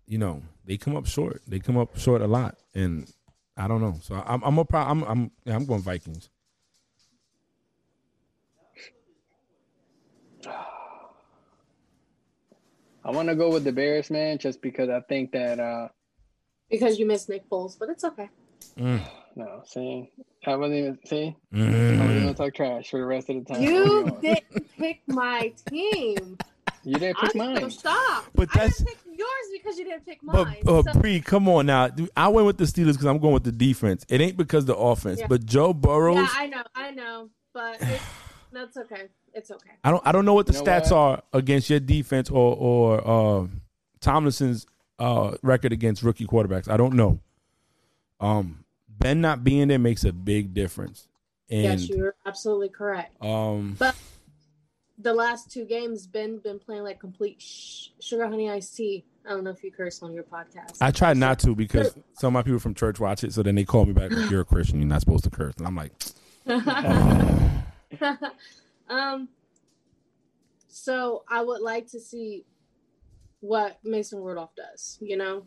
[0.07, 1.43] you know they come up short.
[1.45, 3.11] They come up short a lot, and
[3.55, 3.99] I don't know.
[4.01, 6.29] So I'm I'm a pro- I'm I'm I'm going Vikings.
[13.07, 15.87] I want to go with the Bears, man, just because I think that uh
[16.69, 18.29] Because you missed Nick Foles, but it's okay.
[18.77, 19.01] Mm.
[19.35, 20.11] no, see,
[20.45, 21.99] I wasn't even see, I Mm.
[22.07, 23.63] was gonna talk trash for the rest of the time.
[23.63, 26.37] You didn't pick my team.
[26.83, 27.61] You didn't pick I'm mine.
[27.61, 28.25] so stop.
[28.35, 30.57] But I that's- didn't pick yours because you didn't pick But mine.
[30.67, 31.89] uh, So- Bree, come on now.
[32.15, 34.05] I went with the Steelers because I'm going with the defense.
[34.09, 35.19] It ain't because the offense.
[35.19, 35.27] Yeah.
[35.27, 38.03] But Joe Burrows, yeah, I know, I know, but it's,
[38.51, 39.07] that's okay.
[39.37, 39.69] It's okay.
[39.83, 40.93] I don't I don't know what the You know stats what?
[40.93, 43.07] are against your defense or or
[43.43, 43.47] uh,
[44.01, 44.65] Tomlinson's
[44.99, 46.67] uh, record against rookie quarterbacks.
[46.69, 47.19] I don't know.
[48.19, 51.07] Um, Ben not being there makes a big difference.
[51.49, 53.15] And yes, you're absolutely correct.
[53.23, 53.95] um, But
[54.97, 59.05] the last two games, Ben been playing like complete sh- sugar honey iced tea.
[59.25, 60.77] I don't know if you curse on your podcast.
[60.81, 63.53] I try not to because some of my people from church watch it, so then
[63.55, 65.75] they call me back like you're a Christian, you're not supposed to curse, and I'm
[65.75, 65.91] like,
[68.89, 69.29] um.
[70.69, 72.45] So I would like to see
[73.39, 74.97] what Mason Rudolph does.
[75.01, 75.43] You know,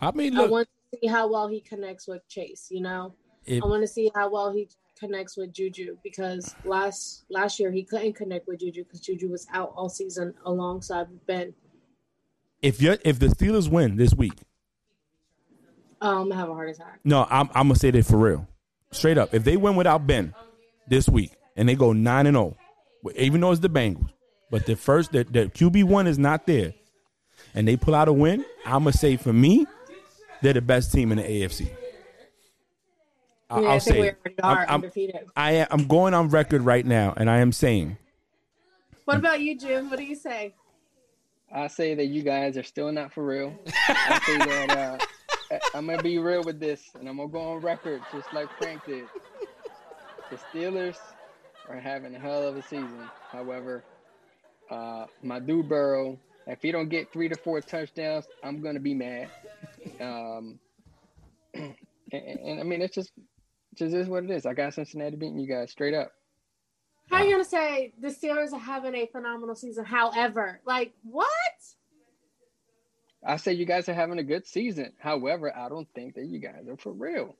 [0.00, 2.68] I mean, I want to see how well he connects with Chase.
[2.70, 3.14] You know,
[3.44, 4.68] if, I want to see how well he
[4.98, 9.46] connects with Juju because last last year he couldn't connect with Juju because Juju was
[9.52, 11.54] out all season alongside Ben.
[12.62, 14.34] if you if the Steelers win this week,
[16.00, 17.00] Oh, I'm gonna have a heart attack.
[17.04, 18.46] No, I'm, I'm gonna say that for real,
[18.90, 19.32] straight up.
[19.34, 20.34] If they win without Ben
[20.88, 22.56] this week and they go nine and zero,
[23.16, 24.08] even though it's the Bengals,
[24.50, 26.74] but the first the, the QB one is not there,
[27.54, 29.66] and they pull out a win, I'm gonna say for me,
[30.42, 31.70] they're the best team in the AFC.
[33.48, 34.18] I- Yeah, I'll I say it.
[34.42, 34.90] I'm, I'm.
[35.36, 37.96] I am, I'm going on record right now, and I am saying
[39.04, 39.88] What about you, Jim?
[39.88, 40.54] What do you say?
[41.54, 43.56] I say that you guys are still not for real.
[43.88, 45.00] I say that
[45.52, 48.48] uh, I'm gonna be real with this, and I'm gonna go on record just like
[48.58, 49.04] Frank did.
[50.30, 50.96] The Steelers
[51.68, 53.08] are having a hell of a season.
[53.30, 53.84] However,
[54.70, 58.94] uh, my dude Burrow, if he don't get three to four touchdowns, I'm gonna be
[58.94, 59.28] mad.
[60.00, 60.58] Um,
[61.54, 61.74] and,
[62.12, 63.12] and, I mean, it's just,
[63.74, 64.46] just is what it is.
[64.46, 66.12] I got Cincinnati beating you guys straight up.
[67.10, 69.84] How are you gonna say the Steelers are having a phenomenal season?
[69.84, 71.30] However, like what?
[73.24, 74.92] I say you guys are having a good season.
[74.98, 77.36] However, I don't think that you guys are for real.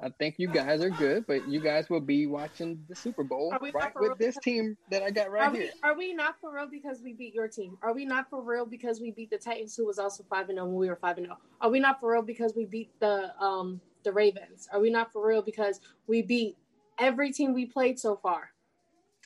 [0.00, 3.52] I think you guys are good, but you guys will be watching the Super Bowl
[3.52, 5.70] Are right with this team that I got Are right we here.
[5.82, 7.76] are we not for real because we beat your team?
[7.82, 10.56] Are we not for real because we beat the Titans, who was also five and
[10.56, 11.38] zero when we were five and zero?
[11.60, 14.68] Are we not for real because we beat the um the Ravens?
[14.72, 16.56] Are we not for real because we beat
[16.98, 18.50] every team we played so far?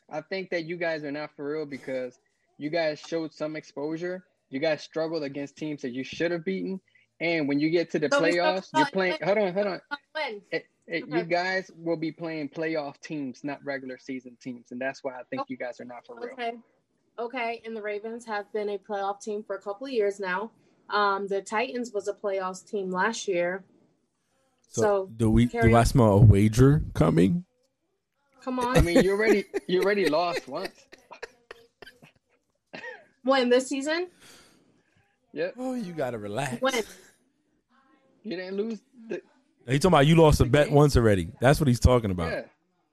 [0.08, 2.18] I think that you guys are not for real because
[2.56, 4.24] you guys showed some exposure.
[4.48, 6.80] You guys struggled against teams that you should have beaten.
[7.22, 9.16] And when you get to the So playoffs, you're playing.
[9.22, 9.80] Hold on, hold on.
[10.50, 11.18] It, it, Okay.
[11.18, 15.22] You guys will be playing playoff teams, not regular season teams, and that's why I
[15.30, 16.32] think you guys are not for real.
[16.32, 16.52] Okay.
[17.18, 20.50] Okay, and the Ravens have been a playoff team for a couple of years now.
[20.90, 23.64] Um, the Titans was a playoffs team last year.
[24.68, 24.82] so.
[24.82, 25.46] So, do we?
[25.46, 27.44] carry Do I smell a wager coming?
[28.42, 28.76] Come on!
[28.76, 30.74] I mean, you already you already lost once.
[33.22, 34.08] when this season?
[35.32, 36.60] Yep, Oh, you gotta relax.
[36.60, 36.82] When?
[38.24, 38.80] You didn't lose.
[39.08, 39.20] The,
[39.66, 41.28] He talking about you lost a bet once already.
[41.40, 42.30] That's what he's talking about.
[42.32, 42.42] yeah.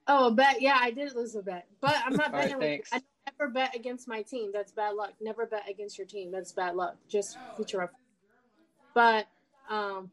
[0.08, 0.60] Oh, a bet.
[0.62, 2.80] Yeah, I did lose a bet, but I'm not All right, betting.
[2.80, 3.02] with- I
[3.40, 4.52] never bet against my team.
[4.52, 5.14] That's bad luck.
[5.22, 6.32] Never bet against your team.
[6.32, 6.96] That's bad luck.
[7.08, 8.00] Just future reference.
[8.96, 9.28] But
[9.70, 10.10] um,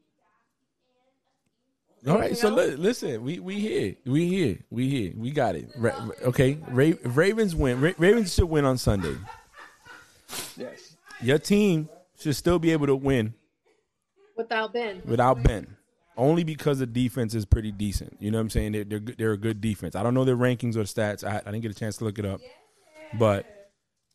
[2.07, 5.67] All right, so li- listen, we we here, we here, we here, we got it.
[5.75, 7.81] Ra- okay, Ra- Ravens win.
[7.81, 9.15] Ra- Ravens should win on Sunday.
[10.55, 10.95] Yes.
[11.21, 11.89] Your team
[12.19, 13.33] should still be able to win
[14.37, 15.75] without Ben, without Ben,
[16.15, 18.17] only because the defense is pretty decent.
[18.19, 18.71] You know what I'm saying?
[18.73, 19.95] They're they're, they're a good defense.
[19.95, 21.23] I don't know their rankings or stats.
[21.23, 22.41] I, I didn't get a chance to look it up,
[23.13, 23.45] but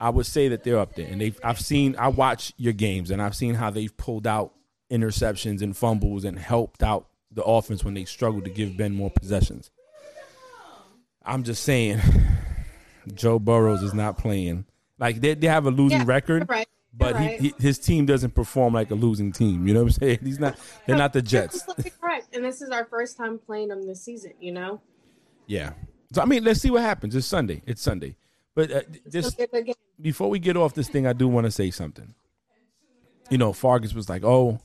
[0.00, 1.06] I would say that they're up there.
[1.06, 4.52] And they, I've seen, I watch your games, and I've seen how they've pulled out
[4.90, 9.10] interceptions and fumbles and helped out the offense when they struggled to give Ben more
[9.10, 9.70] possessions.
[11.24, 12.00] I'm just saying,
[13.14, 14.66] Joe Burrows is not playing.
[14.98, 16.68] Like they, they have a losing Yeah, record, right.
[16.94, 19.66] But You're he, he, his team doesn't perform like a losing team.
[19.66, 20.18] You know what I'm saying?
[20.24, 20.58] He's not.
[20.86, 21.62] They're not the Jets.
[22.00, 22.34] correct.
[22.34, 24.32] And this is our first time playing them this season.
[24.40, 24.80] You know,
[25.46, 25.72] Yeah.
[26.12, 27.16] So I mean, let's see what happens.
[27.16, 27.62] It's Sunday.
[27.66, 28.16] It's Sunday.
[28.54, 29.74] But uh, just gonna be a good game.
[30.00, 32.14] before we get off this thing, I do want to say something.
[33.30, 34.60] You know, Fargus was like, "Oh,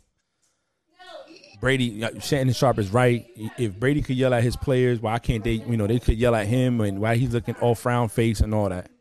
[1.62, 3.26] Brady, uh, Shannon Sharpe is right.
[3.58, 5.54] If Brady could yell at his players, why can't they?
[5.54, 8.54] You know, they could yell at him, and why he's looking all frown face and
[8.54, 8.92] all that."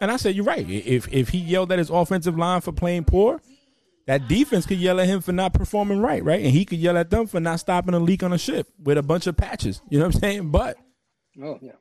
[0.00, 0.68] And I said, "You're right.
[0.68, 3.40] If if he yelled at his offensive line for playing poor,
[4.06, 6.40] that defense could yell at him for not performing right, right?
[6.42, 8.98] And he could yell at them for not stopping a leak on a ship with
[8.98, 9.80] a bunch of patches.
[9.88, 10.50] You know what I'm saying?
[10.50, 10.76] But
[11.42, 11.72] Oh yeah.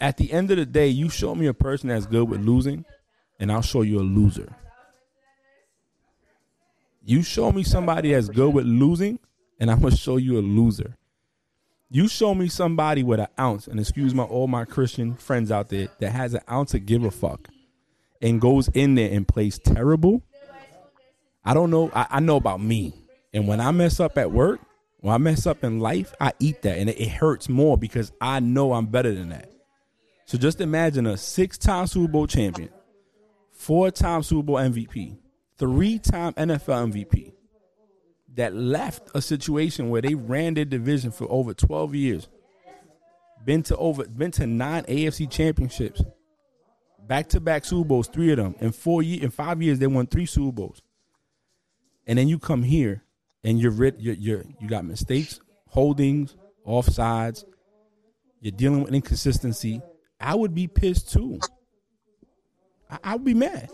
[0.00, 2.84] at the end of the day, you show me a person that's good with losing,
[3.38, 4.54] and I'll show you a loser.
[7.02, 9.18] You show me somebody that's good with losing,
[9.58, 10.96] and I'm gonna show you a loser.
[11.92, 15.70] You show me somebody with an ounce, and excuse my all my Christian friends out
[15.70, 17.48] there that has an ounce of give a fuck,
[18.22, 20.22] and goes in there and plays terrible.
[21.44, 21.90] I don't know.
[21.92, 22.94] I, I know about me,
[23.32, 24.60] and when I mess up at work,
[25.00, 28.12] when I mess up in life, I eat that, and it, it hurts more because
[28.20, 29.50] I know I'm better than that.
[30.26, 32.68] So just imagine a six-time Super Bowl champion,
[33.50, 35.18] four-time Super Bowl MVP,
[35.58, 37.32] three-time NFL MVP
[38.36, 42.28] that left a situation where they ran their division for over 12 years,
[43.44, 46.02] been to over been to nine AFC championships,
[47.06, 49.22] back-to-back Super Bowls, three of them in four years.
[49.22, 50.82] In five years, they won three Super Bowls,
[52.06, 53.02] and then you come here
[53.42, 57.44] and you're you're, you're you got mistakes, holdings, offsides.
[58.40, 59.82] You're dealing with inconsistency.
[60.18, 61.40] I would be pissed too.
[62.90, 63.70] I, I would be mad.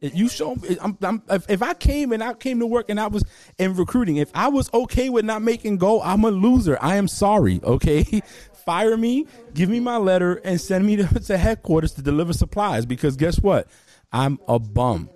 [0.00, 3.00] You show me, I'm, I'm, if, if I came and I came to work and
[3.00, 3.24] I was
[3.58, 6.78] in recruiting, if I was okay with not making go, I'm a loser.
[6.80, 7.60] I am sorry.
[7.64, 8.22] Okay,
[8.64, 12.86] fire me, give me my letter, and send me to, to headquarters to deliver supplies.
[12.86, 13.66] Because guess what?
[14.12, 15.10] I'm a bum.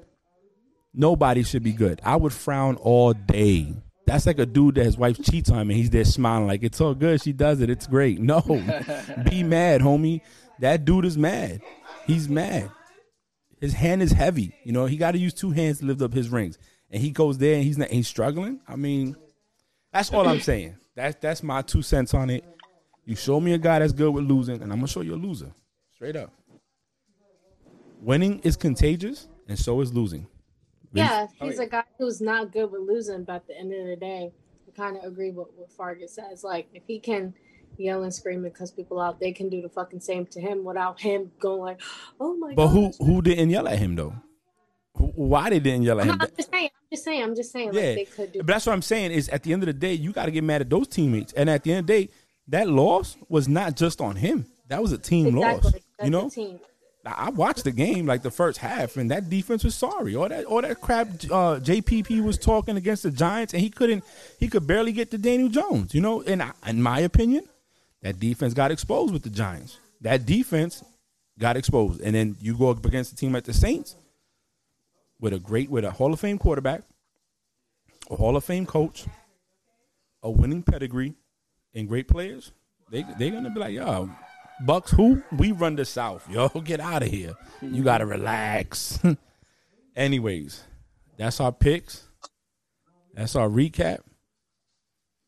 [0.95, 2.01] Nobody should be good.
[2.05, 3.74] I would frown all day.
[4.07, 6.62] That's like a dude that his wife cheats on him and he's there smiling like
[6.62, 7.22] it's all good.
[7.22, 7.70] She does it.
[7.70, 8.20] It's great.
[8.33, 8.41] No,
[9.28, 10.20] be mad, homie.
[10.59, 11.61] That dude is mad.
[12.07, 12.70] He's mad.
[13.63, 14.57] His hand is heavy.
[14.65, 16.59] You know he got to use two hands to lift up his rings,
[16.91, 17.91] and he goes there and he's not.
[17.91, 18.59] He's struggling.
[18.67, 19.15] I mean,
[19.93, 20.75] that's all I'm saying.
[20.97, 22.45] That's that's my two cents on it.
[23.05, 25.17] You show me a guy that's good with losing, and I'm gonna show you a
[25.17, 25.53] loser.
[25.95, 26.33] Straight up.
[28.01, 30.27] Winning is contagious, and so is losing.
[30.93, 33.95] Yeah, he's a guy who's not good with losing, but at the end of the
[33.95, 34.33] day,
[34.67, 36.43] I kind of agree with what Fargus says.
[36.43, 37.33] Like, if he can
[37.79, 40.64] yell and scream and cuss people out, they can do the fucking same to him
[40.64, 41.81] without him going like,
[42.20, 42.57] "Oh my god.
[42.57, 44.14] But who gosh." who didn't yell at him though?
[44.95, 46.20] Why they didn't yell at No, him?
[46.23, 46.70] I'm just saying.
[46.75, 47.23] I'm just saying.
[47.23, 47.68] I'm just saying.
[47.68, 48.39] Like, Yeah, they could do.
[48.41, 50.31] but that's what I'm saying is at the end of the day, you got to
[50.31, 52.12] get mad at those teammates, and at the end of the day,
[52.49, 54.47] that loss was not just on him.
[54.68, 55.43] That was a team exactly.
[55.70, 55.73] loss.
[55.73, 56.61] That's You know, team.
[57.05, 60.14] I watched the game like the first half, and that defense was sorry.
[60.14, 61.09] All that, all that crap.
[61.25, 64.05] Uh, JPP was talking against the Giants, and he couldn't.
[64.39, 65.95] He could barely get to Daniel Jones.
[65.95, 67.49] You know, and I, in my opinion,
[68.03, 69.78] that defense got exposed with the Giants.
[70.00, 70.84] That defense
[71.38, 73.96] got exposed, and then you go up against a team at the Saints
[75.20, 76.82] with a great, with a Hall of Fame quarterback,
[78.11, 79.07] a Hall of Fame coach,
[80.22, 81.14] a winning pedigree,
[81.74, 82.53] and great players.
[82.90, 84.11] They they're gonna be like, yo,
[84.64, 87.34] Bucks, who we run the South, yo, get out of here.
[87.61, 88.98] You gotta relax.
[89.96, 90.64] Anyways,
[91.16, 92.05] that's our picks.
[93.14, 94.00] That's our recap.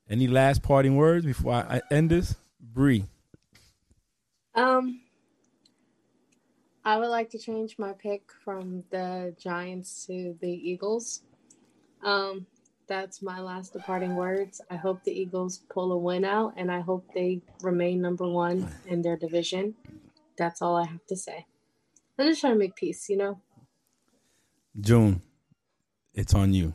[0.08, 2.34] Any last parting words before I end this,
[2.74, 3.04] Bree?
[4.56, 5.00] Um,
[6.84, 11.22] I would like to change my pick from the Giants to the Eagles.
[12.04, 12.46] Um,
[12.88, 14.60] that's my last departing words.
[14.70, 18.68] I hope the Eagles pull a win out, and I hope they remain number one
[18.86, 19.74] in their division.
[20.36, 21.46] That's all I have to say.
[22.18, 23.40] I'm just trying to make peace, you know.
[24.80, 25.22] June,
[26.12, 26.74] it's on you.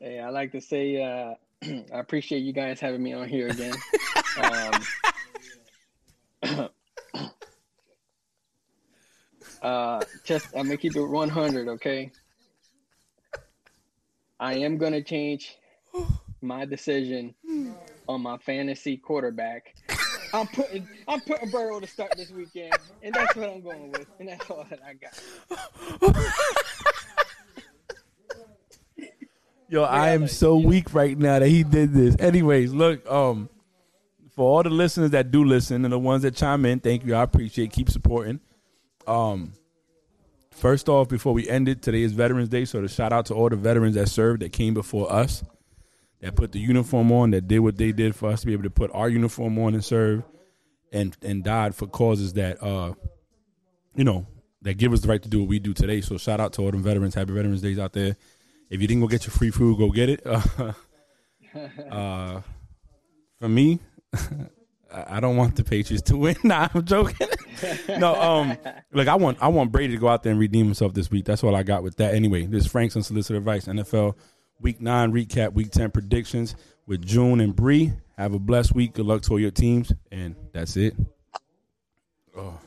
[0.00, 3.74] Hey, I like to say uh, I appreciate you guys having me on here again.
[4.42, 4.82] um,
[9.62, 12.10] uh, just I'm gonna keep it 100, okay?
[14.40, 15.56] I am gonna change
[16.40, 17.34] my decision
[18.08, 19.74] on my fantasy quarterback.
[20.34, 24.08] I'm putting I'm putting Burrow to start this weekend, and that's what I'm going with,
[24.18, 25.16] and that's all that I got.
[29.72, 32.14] Yo, I am so weak right now that he did this.
[32.18, 33.48] Anyways, look, um,
[34.36, 37.14] for all the listeners that do listen and the ones that chime in, thank you.
[37.14, 37.72] I appreciate.
[37.72, 38.40] Keep supporting.
[39.06, 39.54] Um,
[40.50, 43.34] first off, before we end it, today is Veterans Day, so to shout out to
[43.34, 45.42] all the veterans that served that came before us,
[46.20, 48.64] that put the uniform on, that did what they did for us to be able
[48.64, 50.22] to put our uniform on and serve,
[50.92, 52.92] and and died for causes that uh,
[53.96, 54.26] you know,
[54.60, 56.02] that give us the right to do what we do today.
[56.02, 57.14] So shout out to all them veterans.
[57.14, 58.16] Happy Veterans Days out there.
[58.72, 60.26] If you didn't go get your free food, go get it.
[61.90, 62.40] Uh,
[63.38, 63.78] for me,
[64.14, 66.34] I I don't want the Patriots to win.
[66.44, 67.28] Nah, I'm joking.
[67.98, 68.56] no, um,
[68.90, 71.26] look, I want I want Brady to go out there and redeem himself this week.
[71.26, 72.14] That's all I got with that.
[72.14, 73.66] Anyway, this is Frank's unsolicited advice.
[73.66, 74.14] NFL
[74.60, 76.56] Week Nine recap, Week Ten predictions
[76.86, 77.92] with June and Bree.
[78.16, 78.94] Have a blessed week.
[78.94, 80.94] Good luck to all your teams, and that's it.
[82.34, 82.58] Oh.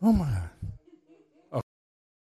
[0.00, 0.57] Oh my God.